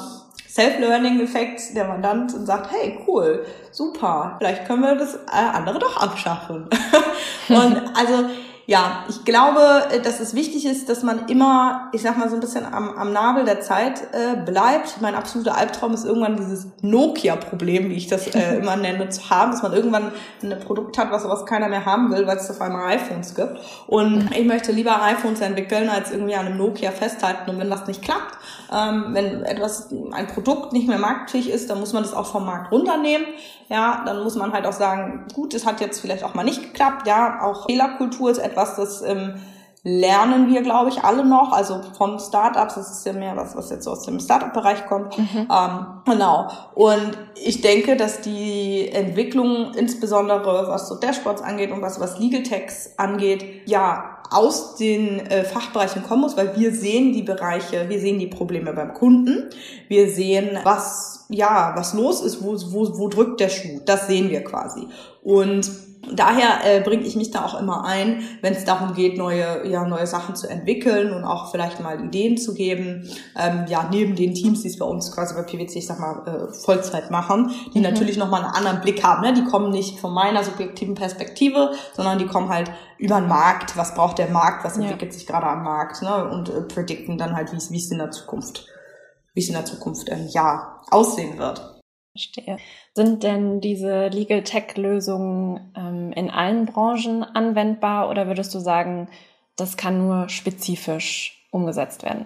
[0.47, 5.19] Self-Learning-Effekt der Mandant und sagt, hey, cool, super, vielleicht können wir das äh,
[5.53, 6.67] andere doch abschaffen.
[7.49, 8.29] und also
[8.69, 12.35] ja, ich glaube, äh, dass es wichtig ist, dass man immer, ich sag mal, so
[12.35, 15.01] ein bisschen am, am Nabel der Zeit äh, bleibt.
[15.01, 19.53] Mein absoluter Albtraum ist irgendwann dieses Nokia-Problem, wie ich das äh, immer nenne, zu haben,
[19.53, 20.11] dass man irgendwann
[20.43, 23.57] ein Produkt hat, was, was keiner mehr haben will, weil es auf einmal iPhones gibt.
[23.87, 27.49] Und ich möchte lieber iPhones entwickeln, als irgendwie an einem Nokia festhalten.
[27.49, 28.37] Und wenn das nicht klappt,
[28.71, 32.45] ähm, wenn etwas, ein Produkt nicht mehr marktfähig ist, dann muss man das auch vom
[32.45, 33.25] Markt runternehmen.
[33.69, 36.61] Ja, dann muss man halt auch sagen, gut, es hat jetzt vielleicht auch mal nicht
[36.61, 37.07] geklappt.
[37.07, 39.35] Ja, auch Fehlerkultur ist etwas, das ähm,
[39.83, 41.51] lernen wir, glaube ich, alle noch.
[41.53, 45.17] Also von Startups, das ist ja mehr was, was jetzt so aus dem Startup-Bereich kommt.
[45.17, 45.47] Mhm.
[45.51, 46.49] Ähm, genau.
[46.73, 52.43] Und ich denke, dass die Entwicklung, insbesondere was so Dashboards angeht und was, was Legal
[52.43, 57.99] Techs angeht, ja, aus den äh, Fachbereichen kommen muss, weil wir sehen die Bereiche, wir
[57.99, 59.49] sehen die Probleme beim Kunden,
[59.87, 63.81] wir sehen, was, ja, was los ist, wo, wo, wo drückt der Schuh.
[63.85, 64.87] Das sehen wir quasi.
[65.23, 65.69] Und
[66.13, 69.85] daher äh, bringe ich mich da auch immer ein, wenn es darum geht, neue, ja,
[69.85, 73.09] neue Sachen zu entwickeln und auch vielleicht mal Ideen zu geben.
[73.37, 76.25] Ähm, ja, neben den Teams, die es bei uns quasi bei PwC, ich sag mal,
[76.25, 77.83] äh, Vollzeit machen, die mhm.
[77.83, 79.21] natürlich nochmal einen anderen Blick haben.
[79.21, 79.33] Ne?
[79.33, 83.77] Die kommen nicht von meiner subjektiven Perspektive, sondern die kommen halt über den Markt.
[83.77, 84.63] Was braucht der Markt?
[84.63, 85.17] Was entwickelt ja.
[85.17, 86.01] sich gerade am Markt?
[86.01, 86.29] Ne?
[86.29, 88.67] Und äh, predikten dann halt, wie es in der Zukunft,
[89.33, 91.79] wie es in der Zukunft ähm, ja aussehen wird.
[92.11, 92.57] Verstehe.
[92.99, 99.07] Sind denn diese Legal Tech Lösungen ähm, in allen Branchen anwendbar oder würdest du sagen,
[99.55, 102.25] das kann nur spezifisch umgesetzt werden?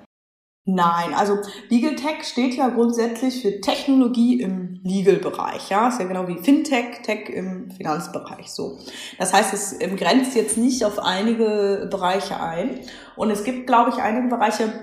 [0.65, 1.37] Nein, also
[1.69, 5.69] Legal Tech steht ja grundsätzlich für Technologie im Legal-Bereich.
[5.69, 8.79] Ja, ist ja genau wie Fintech, Tech im Finanzbereich so.
[9.19, 12.79] Das heißt, es grenzt jetzt nicht auf einige Bereiche ein.
[13.15, 14.73] Und es gibt, glaube ich, einige Bereiche,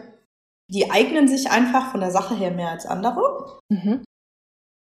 [0.69, 3.59] die eignen sich einfach von der Sache her mehr als andere.
[3.69, 4.05] Mhm.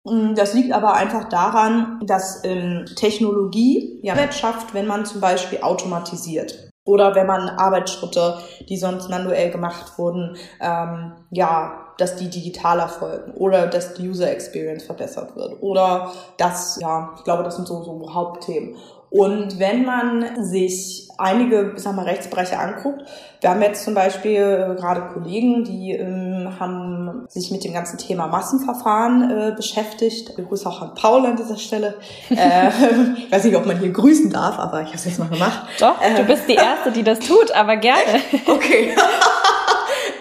[0.04, 5.20] Mm, das liegt aber einfach daran, dass ähm, Technologie ja Wert schafft, wenn man zum
[5.20, 6.70] Beispiel automatisiert.
[6.84, 8.38] Oder wenn man Arbeitsschritte,
[8.68, 14.30] die sonst manuell gemacht wurden, ähm, ja, dass die digital erfolgen oder dass die User
[14.30, 18.74] Experience verbessert wird oder dass, ja, ich glaube, das sind so, so Hauptthemen.
[19.10, 23.02] Und wenn man sich einige, sag mal, Rechtsbereiche anguckt,
[23.42, 27.98] wir haben jetzt zum Beispiel äh, gerade Kollegen, die ähm, haben sich mit dem ganzen
[27.98, 30.32] Thema Massenverfahren äh, beschäftigt.
[30.36, 31.94] Ich grüße auch an Paul an dieser Stelle.
[32.30, 32.68] äh,
[33.16, 35.62] ich weiß nicht, ob man hier grüßen darf, aber ich habe es jetzt mal gemacht.
[35.80, 36.26] Doch, du ähm.
[36.26, 38.00] bist die Erste, die das tut, aber gerne.
[38.46, 38.94] Okay.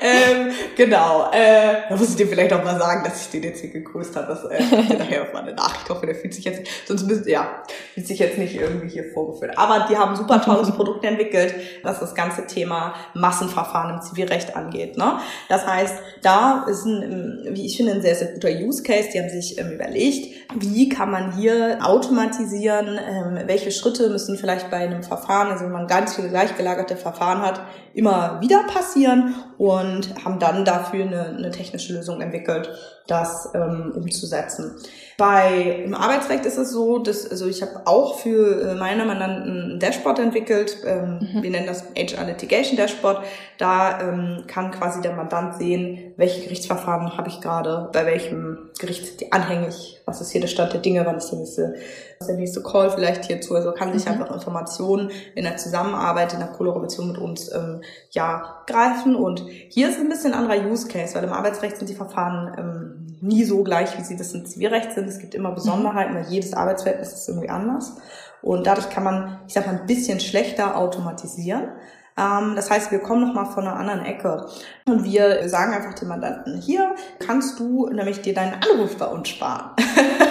[0.01, 1.29] ähm, genau.
[1.31, 4.15] Äh, da muss ich dir vielleicht auch mal sagen, dass ich den jetzt hier gegrüßt
[4.15, 4.27] habe.
[4.27, 5.81] Das äh, nachher auf meine Nachricht.
[5.83, 7.61] Ich hoffe, der fühlt sich jetzt, sonst müsst, ja,
[7.93, 9.57] fühlt sich jetzt nicht irgendwie hier vorgeführt.
[9.57, 14.97] Aber die haben super tolles Produkt entwickelt, was das ganze Thema Massenverfahren im Zivilrecht angeht.
[14.97, 15.19] Ne?
[15.49, 19.09] Das heißt, da ist ein, wie ich finde, ein sehr, sehr guter Use Case.
[19.13, 24.71] Die haben sich ähm, überlegt, wie kann man hier automatisieren, ähm, welche Schritte müssen vielleicht
[24.71, 27.61] bei einem Verfahren, also wenn man ganz viele gleichgelagerte Verfahren hat,
[27.93, 29.90] immer wieder passieren und
[30.23, 32.69] haben dann dafür eine, eine technische Lösung entwickelt,
[33.07, 34.75] das ähm, umzusetzen.
[35.21, 39.73] Bei im Arbeitsrecht ist es so, dass also ich habe auch für äh, meine Mandanten
[39.73, 40.77] ein Dashboard entwickelt.
[40.83, 41.43] Ähm, mhm.
[41.43, 43.23] Wir nennen das HR Litigation Dashboard.
[43.59, 49.21] Da ähm, kann quasi der Mandant sehen, welche Gerichtsverfahren habe ich gerade, bei welchem Gericht
[49.21, 51.75] die anhängig, was ist hier der Stand der Dinge, wann ist der nächste,
[52.17, 53.53] was ist der nächste Call vielleicht hierzu.
[53.53, 54.13] Also kann sich mhm.
[54.13, 59.15] einfach Informationen in der Zusammenarbeit, in der Kollaboration mit uns ähm, ja greifen.
[59.15, 63.10] Und hier ist ein bisschen anderer Use Case, weil im Arbeitsrecht sind die Verfahren ähm,
[63.21, 65.07] nie so gleich, wie sie das im Zivilrecht sind.
[65.07, 67.97] Es gibt immer Besonderheiten, weil jedes Arbeitsverhältnis ist irgendwie anders.
[68.41, 71.69] Und dadurch kann man, ich sag mal, ein bisschen schlechter automatisieren.
[72.17, 74.47] Ähm, das heißt, wir kommen nochmal von einer anderen Ecke.
[74.85, 79.29] Und wir sagen einfach dem Mandanten, hier kannst du nämlich dir deinen Anruf bei uns
[79.29, 79.71] sparen.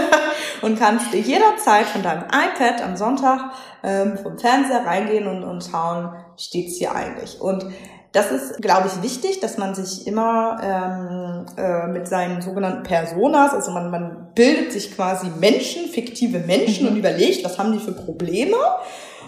[0.62, 5.64] und kannst dir jederzeit von deinem iPad am Sonntag ähm, vom Fernseher reingehen und, und
[5.64, 7.40] schauen, steht's hier eigentlich.
[7.40, 7.64] Und
[8.12, 13.52] das ist, glaube ich, wichtig, dass man sich immer ähm, äh, mit seinen sogenannten Personas,
[13.52, 16.92] also man, man bildet sich quasi Menschen, fiktive Menschen mhm.
[16.92, 18.56] und überlegt, was haben die für Probleme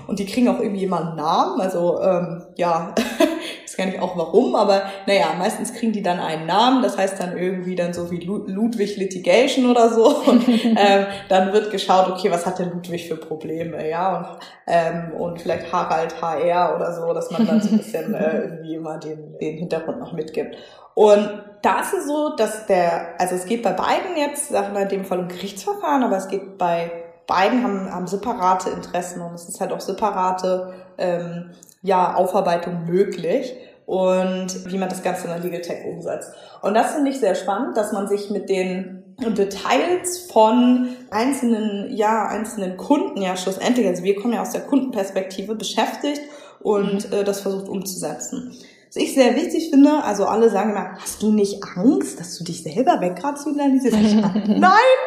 [0.06, 1.60] und die kriegen auch irgendwie immer einen Namen.
[1.60, 2.94] Also ähm, ja,
[3.72, 6.82] weiß gar nicht auch warum, aber naja, meistens kriegen die dann einen Namen.
[6.82, 10.04] Das heißt dann irgendwie dann so wie Ludwig Litigation oder so.
[10.26, 14.18] Und ähm, dann wird geschaut, okay, was hat denn Ludwig für Probleme, ja?
[14.18, 14.26] Und,
[14.66, 18.74] ähm, und vielleicht Harald HR oder so, dass man dann so ein bisschen äh, irgendwie
[18.74, 20.56] immer den, den Hintergrund noch mitgibt.
[20.94, 24.82] Und da ist es so, dass der, also es geht bei beiden jetzt, sagen wir
[24.82, 26.90] in dem Fall um Gerichtsverfahren, aber es geht bei
[27.26, 31.50] beiden haben, haben separate Interessen und es ist halt auch separate ähm,
[31.82, 33.54] ja, Aufarbeitung möglich
[33.86, 36.32] und wie man das Ganze in der Legal Tech umsetzt.
[36.62, 42.26] Und das finde ich sehr spannend, dass man sich mit den Details von einzelnen, ja,
[42.26, 46.22] einzelnen Kunden ja schlussendlich, also wir kommen ja aus der Kundenperspektive, beschäftigt
[46.60, 47.16] und mhm.
[47.16, 48.52] äh, das versucht umzusetzen.
[48.88, 52.44] Was ich sehr wichtig finde, also alle sagen immer, hast du nicht Angst, dass du
[52.44, 53.96] dich selber wegrationalisierst?
[54.48, 54.98] Nein,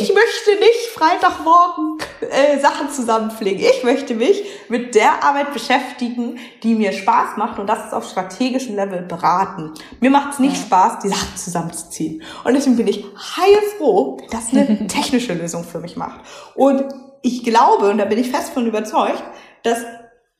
[0.00, 3.60] ich möchte nicht Freitagmorgen äh, Sachen zusammenpflegen.
[3.60, 8.08] Ich möchte mich mit der Arbeit beschäftigen, die mir Spaß macht und das ist auf
[8.08, 9.72] strategischem Level beraten.
[10.00, 12.22] Mir macht es nicht Spaß, die Sachen zusammenzuziehen.
[12.44, 13.04] Und deswegen bin ich
[13.36, 16.20] heilfroh, dass eine technische Lösung für mich macht.
[16.54, 16.84] Und
[17.22, 19.22] ich glaube, und da bin ich fest von überzeugt,
[19.62, 19.78] dass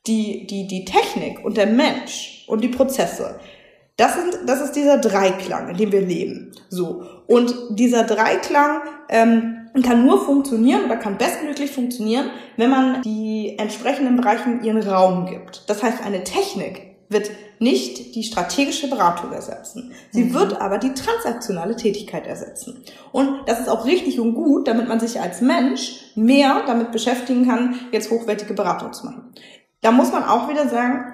[0.07, 3.41] die, die, die Technik und der Mensch und die Prozesse
[3.97, 6.53] das, sind, das ist dieser Dreiklang, in dem wir leben.
[6.69, 7.05] So.
[7.27, 14.17] Und dieser Dreiklang ähm, kann nur funktionieren oder kann bestmöglich funktionieren, wenn man die entsprechenden
[14.17, 15.69] Bereichen ihren Raum gibt.
[15.69, 19.93] Das heißt, eine Technik wird nicht die strategische Beratung ersetzen.
[20.11, 20.35] Sie mhm.
[20.35, 22.83] wird aber die transaktionale Tätigkeit ersetzen.
[23.13, 27.47] Und das ist auch richtig und gut, damit man sich als Mensch mehr damit beschäftigen
[27.47, 29.33] kann, jetzt hochwertige Beratung zu machen.
[29.83, 31.14] Da muss man auch wieder sagen,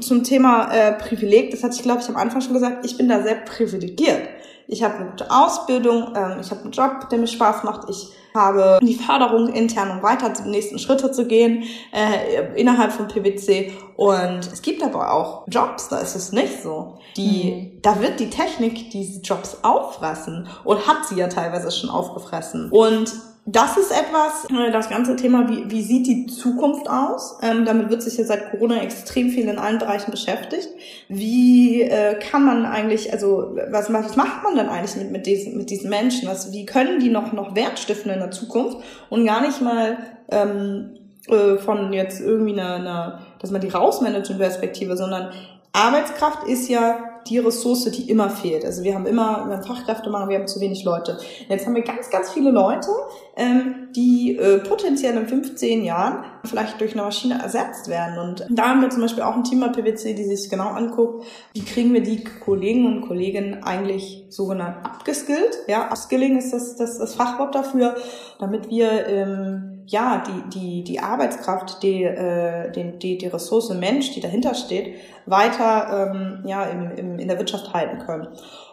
[0.00, 3.08] zum Thema äh, Privileg, das hatte ich, glaube ich, am Anfang schon gesagt, ich bin
[3.08, 4.28] da sehr privilegiert.
[4.72, 8.10] Ich habe eine gute Ausbildung, ähm, ich habe einen Job, der mir Spaß macht, ich
[8.32, 13.72] habe die Förderung, intern und weiter die nächsten Schritte zu gehen äh, innerhalb von PwC.
[13.96, 16.98] Und es gibt aber auch Jobs, da ist es nicht so.
[17.16, 17.82] Die, mhm.
[17.82, 22.70] Da wird die Technik diese Jobs auffressen und hat sie ja teilweise schon aufgefressen.
[22.70, 23.12] Und
[23.46, 27.38] das ist etwas, äh, das ganze Thema, wie, wie sieht die Zukunft aus?
[27.42, 30.68] Ähm, damit wird sich ja seit Corona extrem viel in allen Bereichen beschäftigt.
[31.08, 35.56] Wie äh, kann man eigentlich, also was, was macht man denn eigentlich mit, mit, diesen,
[35.56, 36.28] mit diesen Menschen?
[36.28, 39.96] Was, wie können die noch, noch Wert stiften in der Zukunft und gar nicht mal
[40.30, 40.98] ähm,
[41.28, 45.32] äh, von jetzt irgendwie einer, einer, dass man die rausmanagt in Perspektive, sondern
[45.72, 48.64] Arbeitskraft ist ja die Ressource, die immer fehlt.
[48.64, 51.18] Also wir haben immer, wir haben Fachkräftemangel, wir haben zu wenig Leute.
[51.48, 52.88] Jetzt haben wir ganz, ganz viele Leute,
[53.36, 58.18] ähm, die äh, potenziell in 15 Jahren vielleicht durch eine Maschine ersetzt werden.
[58.18, 61.24] Und da haben wir zum Beispiel auch ein Team bei PwC, die sich genau anguckt,
[61.52, 65.58] wie kriegen wir die Kollegen und Kolleginnen eigentlich sogenannt abgeskillt.
[65.68, 67.96] Ja, Upskilling ist das, das, das Fachwort dafür,
[68.38, 74.12] damit wir ähm, ja die, die, die Arbeitskraft, die, äh, die, die, die Ressource Mensch,
[74.12, 74.94] die dahinter steht,
[75.26, 78.28] weiter ähm, ja, im, im, in der Wirtschaft halten können.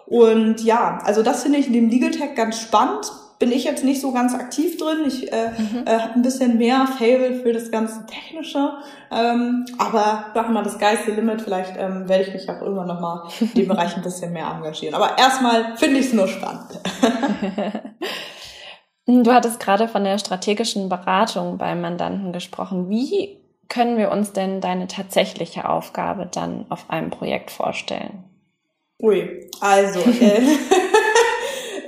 [0.05, 3.83] Und ja, also das finde ich in dem Legal Tech ganz spannend bin ich jetzt
[3.83, 5.03] nicht so ganz aktiv drin.
[5.05, 5.83] Ich äh, mhm.
[5.85, 8.71] äh, habe ein bisschen mehr Fable für das ganze Technische.
[9.11, 13.27] Ähm, aber sag mal, das geilste Limit, vielleicht ähm, werde ich mich auch irgendwann nochmal
[13.39, 14.95] in dem Bereich ein bisschen mehr engagieren.
[14.95, 16.79] Aber erstmal finde ich es nur spannend.
[19.07, 22.89] du hattest gerade von der strategischen Beratung beim Mandanten gesprochen.
[22.89, 23.37] Wie
[23.69, 28.23] können wir uns denn deine tatsächliche Aufgabe dann auf einem Projekt vorstellen?
[29.01, 30.41] Ui, also äh,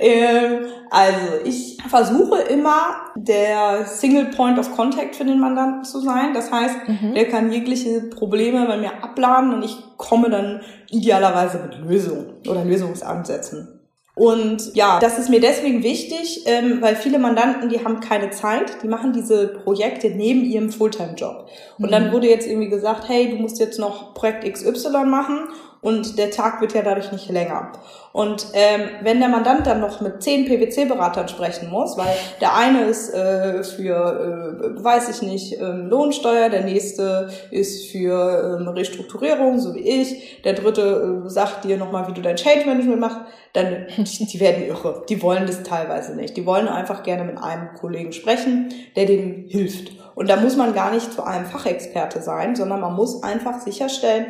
[0.00, 6.34] ähm, also ich versuche immer der Single Point of Contact für den Mandanten zu sein.
[6.34, 7.14] Das heißt, mhm.
[7.14, 12.64] der kann jegliche Probleme bei mir abladen und ich komme dann idealerweise mit Lösungen oder
[12.64, 13.79] Lösungsansätzen.
[14.14, 18.82] Und ja, das ist mir deswegen wichtig, ähm, weil viele Mandanten, die haben keine Zeit,
[18.82, 21.48] die machen diese Projekte neben ihrem Fulltime-Job.
[21.78, 21.90] Und mhm.
[21.90, 25.48] dann wurde jetzt irgendwie gesagt, hey, du musst jetzt noch Projekt XY machen
[25.82, 27.72] und der Tag wird ja dadurch nicht länger.
[28.12, 32.82] Und ähm, wenn der Mandant dann noch mit zehn PwC-Beratern sprechen muss, weil der eine
[32.82, 39.58] ist äh, für, äh, weiß ich nicht, ähm, Lohnsteuer, der nächste ist für ähm, Restrukturierung,
[39.60, 43.20] so wie ich, der dritte äh, sagt dir nochmal, wie du dein Change Management machst,
[43.52, 45.04] dann die, werden irre.
[45.08, 46.36] Die wollen das teilweise nicht.
[46.36, 49.92] Die wollen einfach gerne mit einem Kollegen sprechen, der denen hilft.
[50.16, 54.26] Und da muss man gar nicht zu einem Fachexperte sein, sondern man muss einfach sicherstellen,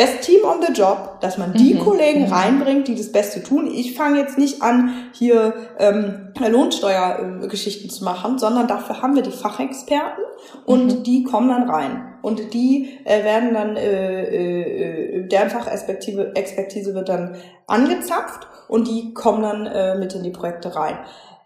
[0.00, 1.80] Best Team on the Job, dass man die mhm.
[1.80, 2.32] Kollegen mhm.
[2.32, 3.70] reinbringt, die das Beste tun.
[3.70, 9.22] Ich fange jetzt nicht an, hier ähm, Lohnsteuergeschichten äh, zu machen, sondern dafür haben wir
[9.22, 10.24] die Fachexperten
[10.64, 11.02] und mhm.
[11.02, 12.14] die kommen dann rein.
[12.22, 17.36] Und die äh, werden dann, äh, äh, deren Fachexpertise Expertise wird dann
[17.66, 20.96] angezapft und die kommen dann äh, mit in die Projekte rein.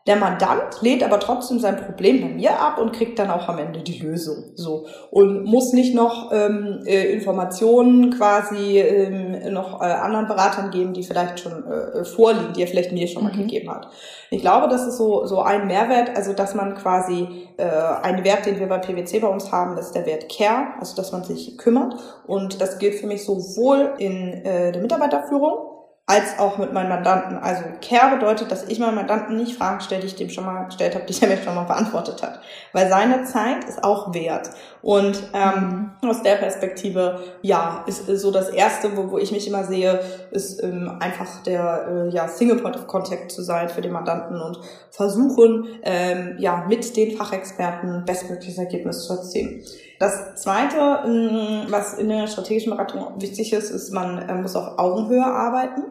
[0.07, 3.57] Der Mandant lädt aber trotzdem sein Problem bei mir ab und kriegt dann auch am
[3.57, 4.53] Ende die Lösung.
[4.55, 10.93] So und muss nicht noch ähm, äh, Informationen quasi ähm, noch äh, anderen Beratern geben,
[10.93, 13.39] die vielleicht schon äh, vorliegen, die er vielleicht mir schon mal mhm.
[13.39, 13.89] gegeben hat.
[14.29, 17.65] Ich glaube, das ist so so ein Mehrwert, also dass man quasi äh,
[18.03, 21.13] ein Wert, den wir bei PwC bei uns haben, ist der Wert Care, also dass
[21.13, 21.95] man sich kümmert
[22.27, 25.74] und das gilt für mich sowohl in äh, der Mitarbeiterführung
[26.07, 27.39] als auch mit meinen Mandanten.
[27.39, 30.65] Also Care bedeutet, dass ich meinen Mandanten nicht Fragen stelle, die ich dem schon mal
[30.65, 32.41] gestellt habe, die er mir schon mal beantwortet hat.
[32.75, 34.51] Weil seine Zeit ist auch wert.
[34.83, 36.11] Und ähm, mhm.
[36.11, 39.99] aus der Perspektive, ja, ist, ist so das Erste, wo, wo ich mich immer sehe,
[40.31, 44.39] ist ähm, einfach der äh, ja, Single Point of Contact zu sein für den Mandanten
[44.43, 49.63] und versuchen, ähm, ja, mit den Fachexperten bestmögliches Ergebnis zu erzielen.
[49.99, 54.79] Das Zweite, ähm, was in der strategischen Beratung wichtig ist, ist, man äh, muss auf
[54.79, 55.85] Augenhöhe arbeiten.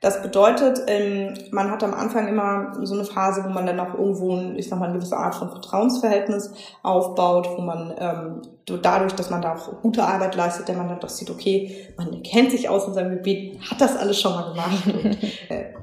[0.00, 3.92] Das bedeutet, ähm, man hat am Anfang immer so eine Phase, wo man dann auch
[3.92, 9.28] irgendwo, ich sag mal, eine gewisse Art von Vertrauensverhältnis aufbaut, wo man ähm, dadurch, dass
[9.28, 12.70] man da auch gute Arbeit leistet, der man dann doch sieht, okay, man kennt sich
[12.70, 14.86] aus in seinem Gebiet, hat das alles schon mal gemacht
[15.50, 15.74] äh,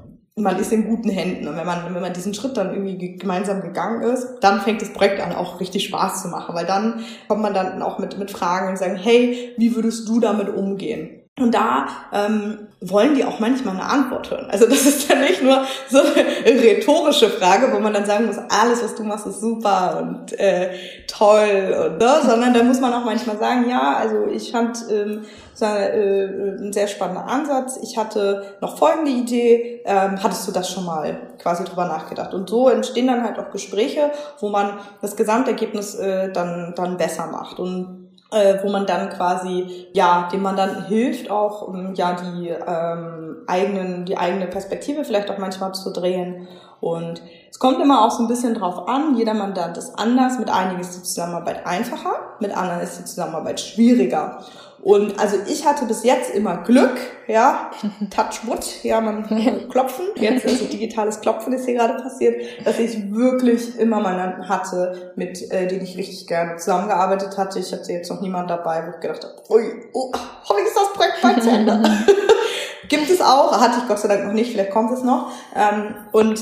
[0.42, 1.48] man ist in guten Händen.
[1.48, 4.92] Und wenn man, wenn man diesen Schritt dann irgendwie gemeinsam gegangen ist, dann fängt das
[4.92, 8.30] Projekt an, auch richtig Spaß zu machen, weil dann kommt man dann auch mit, mit
[8.30, 11.18] Fragen und sagen, hey, wie würdest du damit umgehen?
[11.38, 14.48] Und da ähm, wollen die auch manchmal eine Antwort hören.
[14.50, 18.38] Also das ist dann nicht nur so eine rhetorische Frage, wo man dann sagen muss,
[18.38, 20.70] alles, was du machst, ist super und äh,
[21.06, 22.14] toll und ne?
[22.24, 25.24] sondern da muss man auch manchmal sagen, ja, also ich fand ähm,
[25.58, 27.78] so, äh, ein sehr spannender Ansatz.
[27.82, 29.82] Ich hatte noch folgende Idee.
[29.84, 32.32] Ähm, hattest du das schon mal quasi drüber nachgedacht?
[32.32, 37.26] Und so entstehen dann halt auch Gespräche, wo man das Gesamtergebnis äh, dann dann besser
[37.26, 42.50] macht und äh, wo man dann quasi ja dem Mandanten hilft, auch um ja die
[42.50, 46.46] ähm, eigenen die eigene Perspektive vielleicht auch manchmal zu drehen.
[46.80, 49.16] Und es kommt immer auch so ein bisschen drauf an.
[49.16, 50.38] Jeder Mandant ist anders.
[50.38, 54.44] Mit einigen ist die Zusammenarbeit einfacher, mit anderen ist die Zusammenarbeit schwieriger.
[54.80, 57.70] Und also ich hatte bis jetzt immer Glück, ja,
[58.10, 59.26] Touchwood, ja, man
[59.70, 64.48] klopfen, jetzt ist ein digitales Klopfen, ist hier gerade passiert, dass ich wirklich immer Mandanten
[64.48, 67.58] hatte, mit äh, denen ich richtig gerne zusammengearbeitet hatte.
[67.58, 70.12] Ich hatte jetzt noch niemand dabei, wo ich gedacht habe, ui, oh,
[70.48, 71.82] hoffentlich ist das Projekt bald zu Ende.
[72.88, 75.30] Gibt es auch, hatte ich Gott sei Dank noch nicht, vielleicht kommt es noch.
[75.54, 76.40] Ähm, und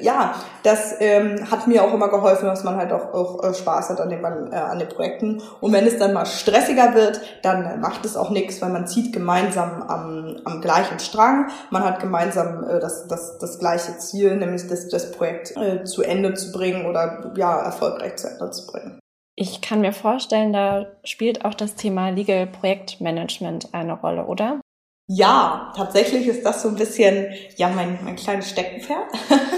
[0.00, 3.90] ja, das ähm, hat mir auch immer geholfen, dass man halt auch, auch äh, Spaß
[3.90, 5.42] hat an den, äh, an den Projekten.
[5.60, 9.12] Und wenn es dann mal stressiger wird, dann macht es auch nichts, weil man zieht
[9.12, 11.48] gemeinsam am, am gleichen Strang.
[11.70, 16.02] Man hat gemeinsam äh, das, das, das gleiche Ziel, nämlich das, das Projekt äh, zu
[16.02, 18.98] Ende zu bringen oder ja, erfolgreich zu Ende zu bringen.
[19.40, 24.60] Ich kann mir vorstellen, da spielt auch das Thema Legal Projektmanagement eine Rolle, oder?
[25.10, 29.06] Ja, tatsächlich ist das so ein bisschen, ja, mein, mein kleines Steckenpferd.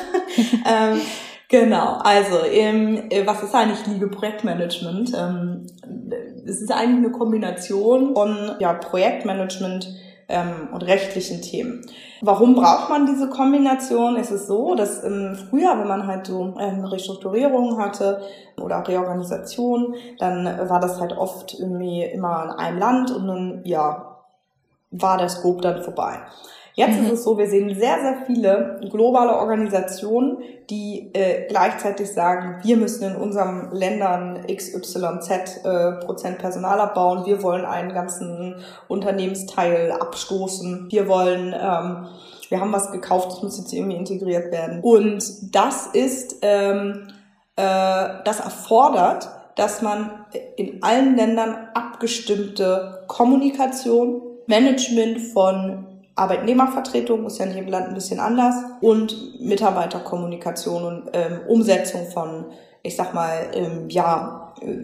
[0.65, 1.01] ähm,
[1.49, 5.13] genau, also ähm, was ist eigentlich Liebe Projektmanagement?
[5.13, 5.67] Ähm,
[6.47, 9.89] es ist eigentlich eine Kombination von ja, Projektmanagement
[10.29, 11.85] ähm, und rechtlichen Themen.
[12.21, 14.15] Warum braucht man diese Kombination?
[14.15, 18.23] Es ist so, dass ähm, früher, wenn man halt so ähm, Restrukturierungen hatte
[18.57, 24.10] oder Reorganisation, dann war das halt oft irgendwie immer in einem Land und dann, ja,
[24.91, 26.21] war der Scope dann vorbei.
[26.75, 27.07] Jetzt mhm.
[27.07, 30.39] ist es so, wir sehen sehr, sehr viele globale Organisationen,
[30.71, 37.43] die äh, gleichzeitig sagen, wir müssen in unseren Ländern XYZ äh, Prozent Personal abbauen, wir
[37.43, 38.55] wollen einen ganzen
[38.89, 42.07] Unternehmensteil abstoßen, wir wollen, ähm,
[42.49, 44.81] wir haben was gekauft, das muss jetzt irgendwie integriert werden.
[44.81, 47.09] Und das ist, ähm,
[47.57, 50.25] äh, das erfordert, dass man
[50.57, 55.87] in allen Ländern abgestimmte Kommunikation Management von
[56.17, 62.47] Arbeitnehmervertretung, ist ja in jedem Land ein bisschen anders, und Mitarbeiterkommunikation und ähm, Umsetzung von,
[62.83, 64.77] ich sag mal, ähm, ja, äh,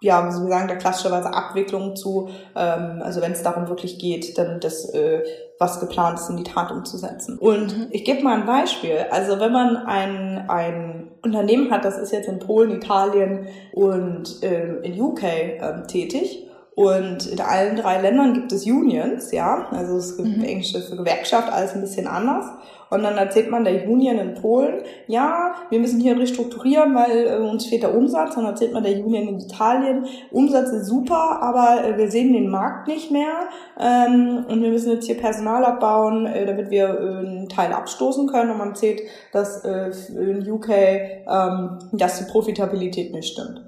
[0.00, 4.58] ja, wie sagen, der klassischerweise Abwicklung zu, ähm, also wenn es darum wirklich geht, dann
[4.58, 5.22] das, äh,
[5.58, 7.38] was geplant ist, in die Tat umzusetzen.
[7.38, 7.86] Und mhm.
[7.90, 9.06] ich gebe mal ein Beispiel.
[9.10, 14.82] Also wenn man ein, ein Unternehmen hat, das ist jetzt in Polen, Italien und ähm,
[14.82, 16.46] in UK ähm, tätig,
[16.76, 20.44] und in allen drei Ländern gibt es Unions, ja, also es gibt mhm.
[20.44, 22.44] englische für Gewerkschaft, alles ein bisschen anders.
[22.90, 27.36] Und dann erzählt man der Union in Polen, ja, wir müssen hier restrukturieren, weil äh,
[27.38, 28.34] uns fehlt der Umsatz.
[28.34, 32.50] Dann erzählt man der Union in Italien, Umsatz ist super, aber äh, wir sehen den
[32.50, 33.48] Markt nicht mehr
[33.80, 38.28] ähm, und wir müssen jetzt hier Personal abbauen, äh, damit wir äh, einen Teil abstoßen
[38.28, 38.50] können.
[38.50, 39.00] Und man erzählt,
[39.32, 43.62] dass äh, in UK ähm, dass die Profitabilität nicht stimmt.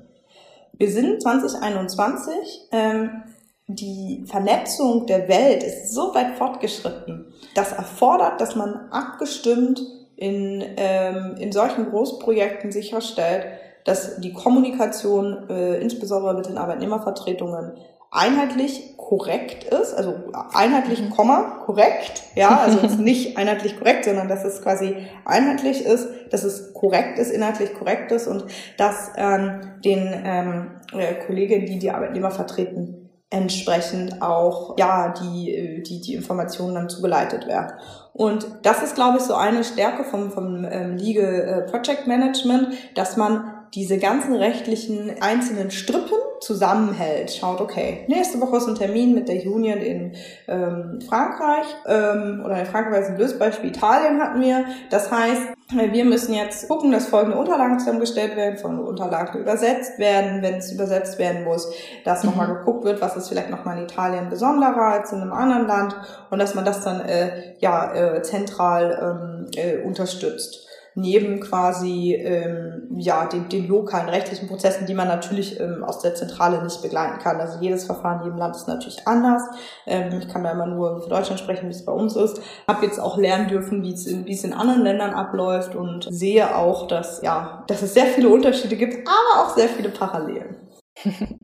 [0.78, 2.68] Wir sind 2021.
[2.72, 3.24] Ähm,
[3.66, 7.26] die Vernetzung der Welt ist so weit fortgeschritten.
[7.54, 9.82] Das erfordert, dass man abgestimmt
[10.16, 13.46] in, ähm, in solchen Großprojekten sicherstellt,
[13.84, 17.72] dass die Kommunikation, äh, insbesondere mit den Arbeitnehmervertretungen,
[18.10, 20.14] einheitlich korrekt ist, also
[20.54, 21.08] einheitlich.
[21.10, 26.72] Komma, korrekt, ja, also nicht einheitlich korrekt, sondern dass es quasi einheitlich ist, dass es
[26.74, 28.44] korrekt ist, inhaltlich korrekt ist und
[28.76, 35.82] dass ähm, den ähm, äh, Kolleginnen, die die Arbeitnehmer vertreten, entsprechend auch ja die äh,
[35.82, 37.72] die die Informationen dann zugeleitet werden
[38.14, 41.34] und das ist glaube ich so eine Stärke vom vom ähm, Legal
[41.66, 48.56] äh, Project Management dass man diese ganzen rechtlichen einzelnen Strippen zusammenhält, schaut, okay, nächste Woche
[48.56, 50.12] ist ein Termin mit der Union in
[50.46, 54.64] ähm, Frankreich ähm, oder in Frankreich ist ein Lösbeispiel Italien hatten wir.
[54.90, 60.42] Das heißt, wir müssen jetzt gucken, dass folgende Unterlagen zusammengestellt werden, folgende Unterlagen übersetzt werden,
[60.42, 61.70] wenn es übersetzt werden muss,
[62.04, 62.30] dass mhm.
[62.30, 65.96] nochmal geguckt wird, was ist vielleicht nochmal in Italien besonderer als in einem anderen Land
[66.30, 70.67] und dass man das dann äh, ja äh, zentral ähm, äh, unterstützt
[70.98, 76.14] neben quasi ähm, ja den, den lokalen rechtlichen Prozessen, die man natürlich ähm, aus der
[76.14, 77.40] Zentrale nicht begleiten kann.
[77.40, 79.42] Also jedes Verfahren in jedem Land ist natürlich anders.
[79.86, 82.40] Ähm, ich kann da immer nur für Deutschland sprechen, wie es bei uns ist.
[82.66, 86.08] Habe jetzt auch lernen dürfen, wie es in, wie es in anderen Ländern abläuft und
[86.10, 90.56] sehe auch, dass ja, dass es sehr viele Unterschiede gibt, aber auch sehr viele Parallelen.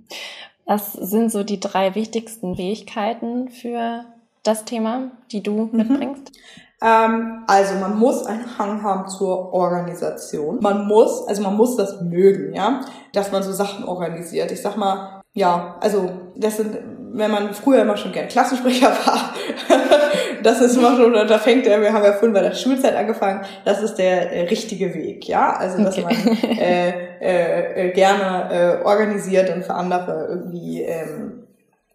[0.67, 4.05] Was sind so die drei wichtigsten Fähigkeiten für
[4.43, 5.77] das Thema, die du mhm.
[5.77, 6.33] mitbringst?
[6.85, 10.59] Ähm, also man muss einen Hang haben zur Organisation.
[10.61, 12.82] Man muss, also man muss das mögen, ja,
[13.14, 14.53] dass man so Sachen organisiert.
[14.53, 16.76] Ich sag mal, ja, also das sind,
[17.12, 19.35] wenn man früher immer schon gern Klassensprecher war,
[20.43, 23.41] das ist immer schon, da fängt er, wir haben ja vorhin bei der Schulzeit angefangen,
[23.64, 26.05] das ist der äh, richtige Weg, ja, also dass okay.
[26.05, 31.45] man äh, äh, äh, gerne äh, organisiert und für andere irgendwie ähm,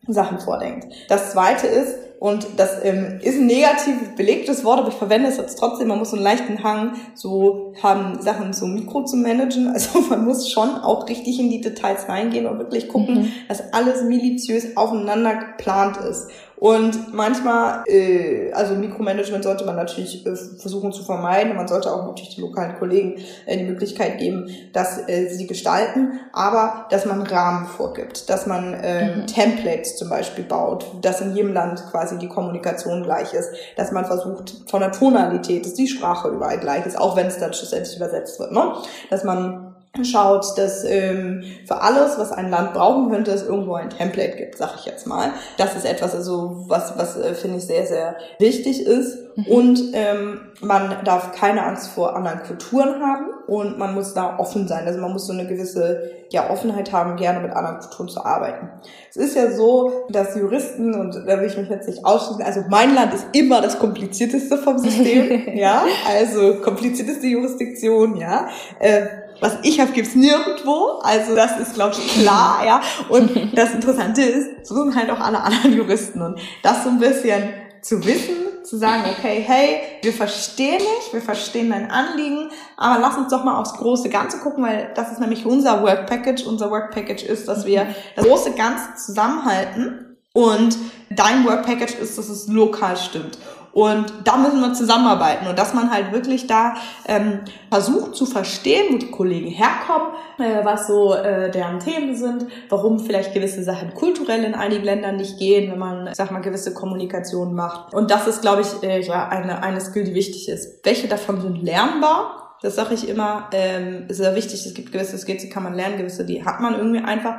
[0.08, 0.88] Sachen vordenkt.
[1.08, 5.38] Das zweite ist, und das ähm, ist ein negativ belegtes Wort, aber ich verwende es
[5.38, 5.88] jetzt trotzdem.
[5.88, 9.74] Man muss so einen leichten Hang, so haben Sachen so mikro zu managen.
[9.80, 13.32] Also man muss schon auch richtig in die Details reingehen und wirklich gucken, mhm.
[13.48, 16.28] dass alles miliziös aufeinander geplant ist.
[16.60, 21.56] Und manchmal, äh, also Mikromanagement sollte man natürlich äh, versuchen zu vermeiden.
[21.56, 26.20] Man sollte auch natürlich den lokalen Kollegen äh, die Möglichkeit geben, dass äh, sie gestalten,
[26.34, 29.28] aber dass man Rahmen vorgibt, dass man äh, mhm.
[29.28, 34.04] Templates zum Beispiel baut, dass in jedem Land quasi die Kommunikation gleich ist, dass man
[34.04, 37.96] versucht von der Tonalität, dass die Sprache überall gleich ist, auch wenn es dann schlussendlich
[37.96, 38.74] übersetzt wird, ne?
[39.10, 39.69] dass man
[40.04, 44.58] schaut, dass ähm, für alles, was ein Land brauchen könnte, es irgendwo ein Template gibt,
[44.58, 45.32] sag ich jetzt mal.
[45.58, 49.18] Das ist etwas, also was, was äh, finde ich sehr, sehr wichtig ist.
[49.36, 49.46] Mhm.
[49.48, 54.68] Und ähm, man darf keine Angst vor anderen Kulturen haben und man muss da offen
[54.68, 54.86] sein.
[54.86, 58.70] Also man muss so eine gewisse ja, Offenheit haben, gerne mit anderen Kulturen zu arbeiten.
[59.10, 62.64] Es ist ja so, dass Juristen, und da will ich mich jetzt nicht ausschließen, also
[62.70, 68.48] mein Land ist immer das komplizierteste vom System, ja, also komplizierteste Jurisdiktion, ja.
[68.80, 69.08] Äh,
[69.40, 71.00] was ich habe, gibt's nirgendwo.
[71.04, 72.82] Also das ist, glaube ich, klar, ja.
[73.10, 76.22] Und das Interessante ist, so sind halt auch alle anderen Juristen.
[76.22, 77.50] Und das so ein bisschen
[77.82, 83.18] zu wissen, zu sagen, okay, hey, wir verstehen dich, wir verstehen dein Anliegen, aber lass
[83.18, 86.46] uns doch mal aufs große Ganze gucken, weil das ist nämlich unser Work Package.
[86.46, 90.78] Unser Work Package ist, dass wir das große Ganze zusammenhalten und
[91.10, 93.38] dein Work Package ist, dass es lokal stimmt.
[93.72, 96.76] Und da müssen wir zusammenarbeiten und dass man halt wirklich da
[97.08, 100.10] ähm, versucht zu verstehen, wo die Kollegen herkommen,
[100.40, 105.18] äh, was so äh, deren Themen sind, warum vielleicht gewisse Sachen kulturell in einigen Ländern
[105.18, 107.94] nicht gehen, wenn man, sag mal, gewisse Kommunikation macht.
[107.94, 110.84] Und das ist, glaube ich, äh, ja eine, eine Skill, die wichtig ist.
[110.84, 112.58] Welche davon sind lernbar?
[112.62, 114.66] Das sage ich immer, ähm, ist sehr wichtig.
[114.66, 117.36] Es gibt gewisse Skills, die kann man lernen, gewisse, die hat man irgendwie einfach.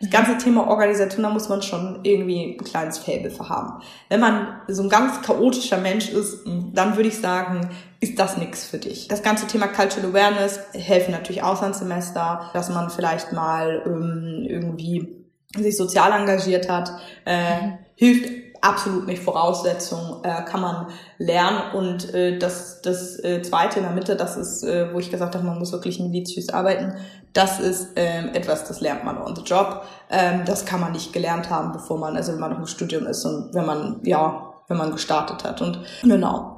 [0.00, 3.82] Das ganze Thema Organisation, da muss man schon irgendwie ein kleines Faible für haben.
[4.08, 6.40] Wenn man so ein ganz chaotischer Mensch ist,
[6.72, 7.70] dann würde ich sagen,
[8.00, 9.08] ist das nichts für dich.
[9.08, 15.24] Das ganze Thema Cultural Awareness helfen natürlich Auslandssemester, dass man vielleicht mal ähm, irgendwie
[15.56, 16.90] sich sozial engagiert hat,
[17.24, 17.78] äh, mhm.
[17.94, 20.86] hilft absolut nicht Voraussetzung, äh, kann man
[21.18, 21.74] lernen.
[21.74, 25.34] Und äh, das, das äh, Zweite in der Mitte, das ist, äh, wo ich gesagt
[25.34, 26.94] habe, man muss wirklich minutiös arbeiten,
[27.34, 29.82] das ist ähm, etwas, das lernt man on the job.
[30.08, 33.06] Ähm, das kann man nicht gelernt haben, bevor man, also wenn man noch im Studium
[33.06, 35.60] ist und wenn man, ja, wenn man gestartet hat.
[35.60, 36.53] Und genau,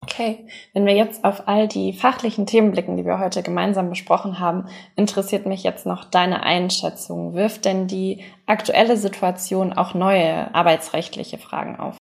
[0.00, 4.38] Okay, wenn wir jetzt auf all die fachlichen Themen blicken, die wir heute gemeinsam besprochen
[4.38, 7.34] haben, interessiert mich jetzt noch deine Einschätzung.
[7.34, 11.96] Wirft denn die aktuelle Situation auch neue arbeitsrechtliche Fragen auf?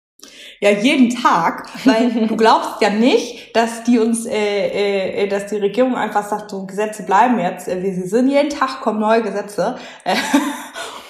[0.59, 5.57] Ja, jeden Tag, weil du glaubst ja nicht, dass die uns, äh, äh, dass die
[5.57, 8.29] Regierung einfach sagt, so Gesetze bleiben jetzt, äh, wie sie sind.
[8.29, 9.77] Jeden Tag kommen neue Gesetze.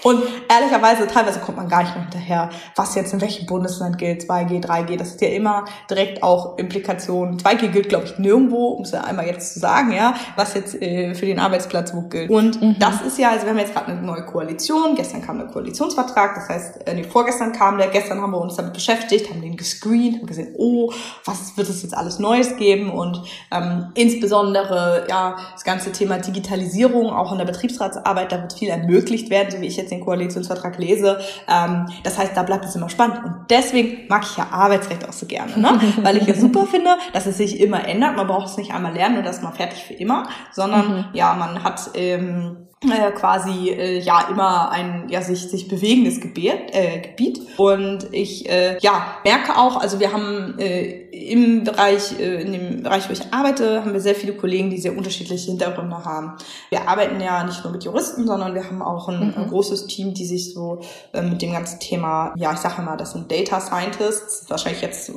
[0.08, 4.24] Und ehrlicherweise, teilweise kommt man gar nicht mehr hinterher, was jetzt in welchem Bundesland gilt,
[4.24, 4.98] 2G, 3G.
[4.98, 7.38] Das ist ja immer direkt auch Implikationen.
[7.38, 10.82] 2G gilt, glaube ich, nirgendwo, um es ja einmal jetzt zu sagen, ja, was jetzt
[10.82, 12.30] äh, für den Arbeitsplatz wo gilt.
[12.30, 12.78] Und mhm.
[12.80, 14.96] das ist ja, also wir haben jetzt gerade eine neue Koalition.
[14.96, 18.56] Gestern kam der Koalitionsvertrag, das heißt, äh, nee, vorgestern kam der, gestern haben wir uns
[18.56, 20.90] damit beschäftigt, haben den gescreent, haben gesehen, oh,
[21.26, 22.92] was wird es jetzt alles Neues geben?
[22.92, 28.70] Und ähm, insbesondere, ja, das ganze Thema Digitalisierung, auch in der Betriebsratsarbeit, da wird viel
[28.70, 31.20] ermöglicht werden, so wie ich jetzt den Koalitionsvertrag lese.
[31.48, 33.24] Ähm, das heißt, da bleibt es immer spannend.
[33.24, 35.80] Und deswegen mag ich ja Arbeitsrecht auch so gerne, ne?
[36.02, 38.16] weil ich ja super finde, dass es sich immer ändert.
[38.16, 41.06] Man braucht es nicht einmal lernen und das ist mal fertig für immer, sondern mhm.
[41.14, 46.74] ja, man hat ähm, äh, quasi äh, ja immer ein ja sich sich bewegendes Gebiet,
[46.74, 47.42] äh, Gebiet.
[47.58, 52.84] Und ich äh, ja merke auch also wir haben äh, im Bereich äh, in dem
[52.84, 56.34] Bereich wo ich arbeite haben wir sehr viele Kollegen die sehr unterschiedliche Hintergründe haben.
[56.70, 59.34] Wir arbeiten ja nicht nur mit Juristen sondern wir haben auch ein, mhm.
[59.36, 60.82] ein großes Team die sich so
[61.14, 64.48] äh, mit dem ganzen Thema ja ich sage mal das sind Data Scientists.
[64.50, 65.14] Wahrscheinlich jetzt äh,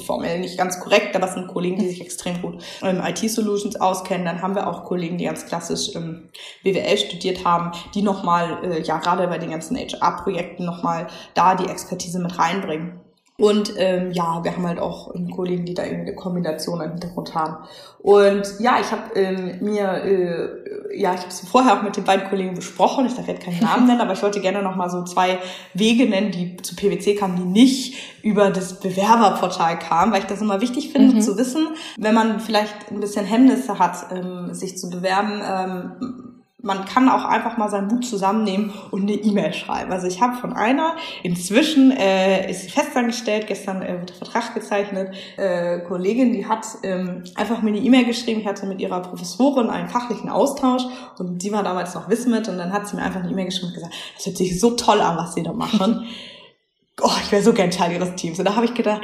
[0.00, 3.80] formell nicht ganz korrekt aber es sind Kollegen die sich extrem gut im IT Solutions
[3.80, 4.24] auskennen.
[4.24, 6.28] Dann haben wir auch Kollegen die ganz klassisch ähm,
[6.72, 11.68] BWL studiert haben, die nochmal, äh, ja, gerade bei den ganzen HR-Projekten nochmal da die
[11.68, 13.00] Expertise mit reinbringen.
[13.38, 17.34] Und ähm, ja, wir haben halt auch Kollegen, die da irgendwie eine Kombination im Hintergrund
[17.34, 17.56] haben.
[17.98, 22.04] Und ja, ich habe ähm, mir, äh, ja, ich habe es vorher auch mit den
[22.04, 23.06] beiden Kollegen besprochen.
[23.06, 25.38] Ich darf jetzt keinen Namen nennen, aber ich wollte gerne noch mal so zwei
[25.72, 30.40] Wege nennen, die zu PwC kamen, die nicht über das Bewerberportal kamen, weil ich das
[30.40, 31.20] immer wichtig finde mhm.
[31.22, 35.42] zu wissen, wenn man vielleicht ein bisschen Hemmnisse hat, ähm, sich zu bewerben.
[35.44, 36.31] Ähm,
[36.62, 39.92] man kann auch einfach mal seinen Mut zusammennehmen und eine E-Mail schreiben.
[39.92, 44.54] Also ich habe von einer, inzwischen äh, ist sie festangestellt, gestern äh, wird der Vertrag
[44.54, 49.00] gezeichnet, äh, Kollegin, die hat ähm, einfach mir eine E-Mail geschrieben, ich hatte mit ihrer
[49.00, 50.84] Professorin einen fachlichen Austausch
[51.18, 53.68] und die war damals noch Wismit und dann hat sie mir einfach eine E-Mail geschrieben
[53.68, 56.06] und gesagt, das hört sich so toll an, was sie da machen.
[57.02, 58.38] oh, ich wäre so gern Teil ihres Teams.
[58.38, 59.02] Und da habe ich gedacht,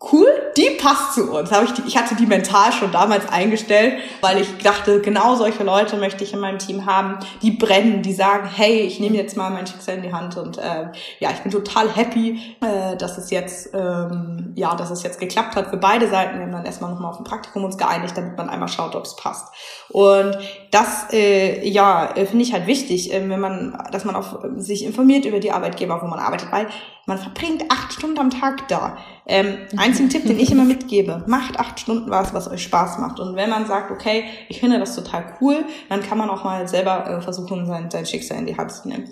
[0.00, 0.26] cool,
[0.56, 1.50] die passt zu uns.
[1.50, 5.64] Hab ich, die, ich hatte die mental schon damals eingestellt, weil ich dachte, genau solche
[5.64, 9.36] Leute möchte ich in meinem Team haben, die brennen, die sagen, hey, ich nehme jetzt
[9.36, 10.86] mal mein Schicksal in die Hand und äh,
[11.18, 15.56] ja, ich bin total happy, äh, dass es jetzt ähm, ja, dass es jetzt geklappt
[15.56, 16.38] hat für beide Seiten.
[16.38, 19.04] Wir haben dann erstmal nochmal auf ein Praktikum uns geeinigt, damit man einmal schaut, ob
[19.04, 19.52] es passt.
[19.90, 20.36] Und
[20.70, 25.24] das äh, ja finde ich halt wichtig, äh, wenn man, dass man auch sich informiert
[25.24, 26.68] über die Arbeitgeber, wo man arbeitet, weil
[27.08, 28.98] man verbringt acht Stunden am Tag da.
[29.30, 33.20] Ähm, einzigen Tipp, den ich immer mitgebe, macht acht Stunden was, was euch Spaß macht.
[33.20, 36.66] Und wenn man sagt, okay, ich finde das total cool, dann kann man auch mal
[36.66, 39.08] selber äh, versuchen, sein, sein Schicksal in die Hand zu nehmen.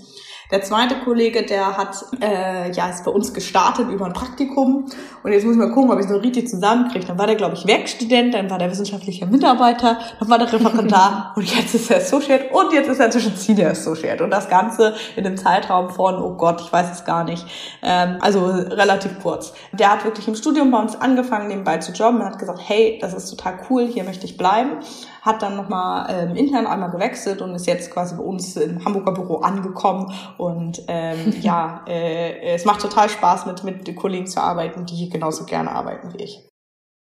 [0.52, 4.86] Der zweite Kollege, der hat, äh, ja, ist bei uns gestartet über ein Praktikum.
[5.24, 7.04] Und jetzt muss ich mal gucken, ob ich es noch richtig zusammenkriege.
[7.04, 11.32] Dann war der, glaube ich, Werkstudent, dann war der wissenschaftliche Mitarbeiter, dann war der Referendar
[11.36, 14.22] und jetzt ist er Associate und jetzt ist er zwischen Senior Associate.
[14.22, 17.44] Und das Ganze in einem Zeitraum von, oh Gott, ich weiß es gar nicht.
[17.82, 19.52] Ähm, also relativ kurz.
[19.72, 22.98] Der hat wirklich im Studium bei uns angefangen, nebenbei zu jobben und hat gesagt, hey,
[23.00, 24.78] das ist total cool, hier möchte ich bleiben
[25.26, 29.12] hat dann nochmal ähm, intern einmal gewechselt und ist jetzt quasi bei uns im Hamburger
[29.12, 30.12] Büro angekommen.
[30.38, 35.44] Und ähm, ja, äh, es macht total Spaß, mit, mit Kollegen zu arbeiten, die genauso
[35.44, 36.48] gerne arbeiten wie ich.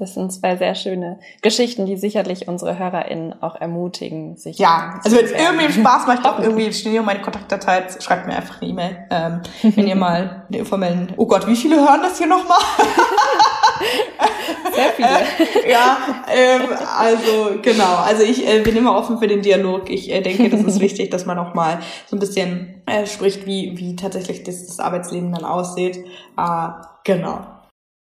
[0.02, 4.58] Das sind zwei sehr schöne Geschichten, die sicherlich unsere HörerInnen auch ermutigen, sich.
[4.58, 8.60] Ja, also wenn es irgendwie Spaß macht, auch irgendwie hier meine Kontaktdatei, schreibt mir einfach
[8.62, 8.98] eine E-Mail.
[9.12, 12.58] Ähm, wenn ihr mal eine informellen, oh Gott, wie viele hören das hier nochmal?
[14.74, 15.70] Sehr viele.
[15.70, 15.98] ja,
[16.34, 17.96] ähm, also genau.
[17.98, 19.90] Also ich äh, bin immer offen für den Dialog.
[19.90, 23.46] Ich äh, denke, das ist wichtig, dass man auch mal so ein bisschen äh, spricht,
[23.46, 25.98] wie, wie tatsächlich das, das Arbeitsleben dann aussieht.
[26.38, 26.68] Äh,
[27.04, 27.46] genau.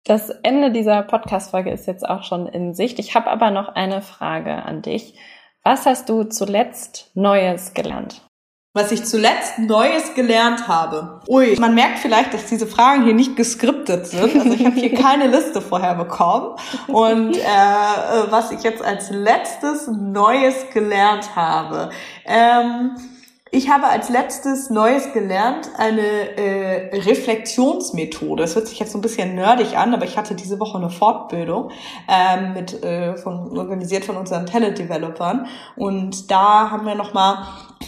[0.04, 2.98] Das Ende dieser Podcast-Folge ist jetzt auch schon in Sicht.
[2.98, 5.14] Ich habe aber noch eine Frage an dich.
[5.64, 8.27] Was hast du zuletzt Neues gelernt?
[8.78, 11.20] Was ich zuletzt Neues gelernt habe.
[11.26, 14.38] Ui, man merkt vielleicht, dass diese Fragen hier nicht geskriptet sind.
[14.38, 16.54] Also ich habe hier keine Liste vorher bekommen.
[16.86, 17.40] Und äh,
[18.30, 21.90] was ich jetzt als letztes Neues gelernt habe.
[22.24, 22.92] Ähm,
[23.50, 28.42] ich habe als letztes Neues gelernt eine äh, Reflexionsmethode.
[28.42, 30.90] Das hört sich jetzt so ein bisschen nerdig an, aber ich hatte diese Woche eine
[30.90, 31.70] Fortbildung
[32.08, 37.46] ähm, mit äh, von organisiert von unseren Talent-Developern und da haben wir noch mal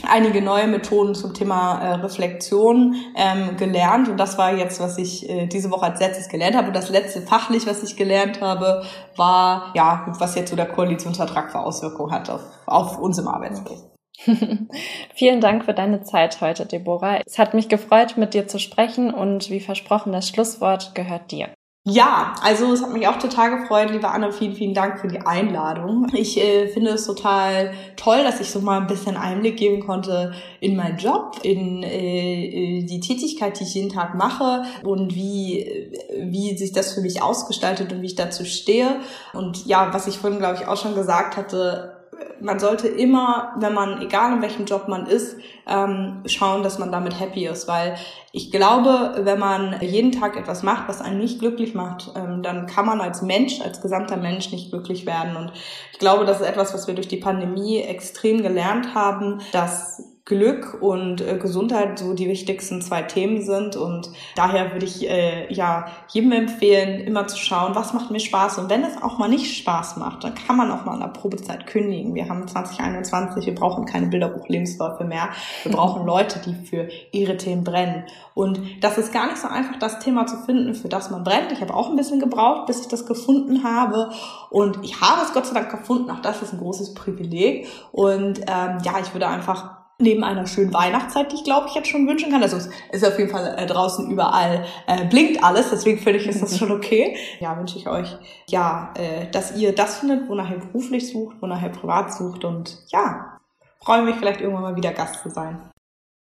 [0.08, 5.28] einige neue Methoden zum Thema äh, Reflexion ähm, gelernt und das war jetzt, was ich
[5.28, 8.84] äh, diese Woche als letztes gelernt habe und das letzte fachlich, was ich gelernt habe,
[9.16, 13.84] war ja, was jetzt so der Koalitionsvertrag für Auswirkungen hat auf, auf uns im Arbeitsplatz.
[15.14, 17.20] Vielen Dank für deine Zeit heute, Deborah.
[17.24, 21.48] Es hat mich gefreut, mit dir zu sprechen und wie versprochen, das Schlusswort gehört dir.
[21.86, 25.20] Ja, also es hat mich auch total gefreut, liebe Anna, vielen, vielen Dank für die
[25.20, 26.08] Einladung.
[26.12, 30.34] Ich äh, finde es total toll, dass ich so mal ein bisschen Einblick geben konnte
[30.60, 36.54] in meinen Job, in äh, die Tätigkeit, die ich jeden Tag mache und wie, wie
[36.58, 39.00] sich das für mich ausgestaltet und wie ich dazu stehe.
[39.32, 41.99] Und ja, was ich vorhin, glaube ich, auch schon gesagt hatte,
[42.40, 45.36] man sollte immer, wenn man, egal in welchem Job man ist,
[45.66, 47.96] ähm, schauen, dass man damit happy ist, weil
[48.32, 52.66] ich glaube, wenn man jeden Tag etwas macht, was einen nicht glücklich macht, ähm, dann
[52.66, 55.36] kann man als Mensch, als gesamter Mensch nicht glücklich werden.
[55.36, 55.52] Und
[55.92, 60.80] ich glaube, das ist etwas, was wir durch die Pandemie extrem gelernt haben, dass Glück
[60.80, 63.74] und äh, Gesundheit so die wichtigsten zwei Themen sind.
[63.74, 68.58] Und daher würde ich äh, ja jedem empfehlen, immer zu schauen, was macht mir Spaß.
[68.58, 71.08] Und wenn es auch mal nicht Spaß macht, dann kann man auch mal in der
[71.08, 72.14] Probezeit kündigen.
[72.14, 75.30] Wir haben 2021, wir brauchen keine Bilderbuch-Lebensläufe mehr.
[75.64, 78.04] Wir brauchen Leute, die für ihre Themen brennen.
[78.34, 81.50] Und das ist gar nicht so einfach, das Thema zu finden, für das man brennt.
[81.50, 84.10] Ich habe auch ein bisschen gebraucht, bis ich das gefunden habe.
[84.48, 86.08] Und ich habe es Gott sei Dank gefunden.
[86.08, 87.66] Auch das ist ein großes Privileg.
[87.90, 91.88] Und ähm, ja, ich würde einfach neben einer schönen Weihnachtszeit, die ich glaube ich jetzt
[91.88, 92.42] schon wünschen kann.
[92.42, 96.26] Also es ist auf jeden Fall äh, draußen überall äh, blinkt alles, deswegen finde ich
[96.26, 97.16] ist das schon okay.
[97.40, 98.16] Ja, wünsche ich euch
[98.48, 102.78] ja, äh, dass ihr das findet, wonach ihr beruflich sucht, wonach ihr privat sucht und
[102.88, 103.38] ja,
[103.78, 105.60] freue mich vielleicht irgendwann mal wieder Gast zu sein.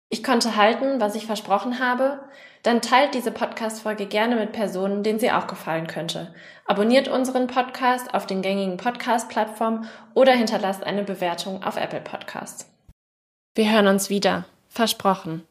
[0.08, 2.20] Ich konnte halten, was ich versprochen habe.
[2.62, 6.34] Dann teilt diese Podcast-Folge gerne mit Personen, denen sie auch gefallen könnte.
[6.64, 12.75] Abonniert unseren Podcast auf den gängigen Podcast-Plattformen oder hinterlasst eine Bewertung auf Apple Podcasts.
[13.56, 14.44] Wir hören uns wieder.
[14.68, 15.42] Versprochen.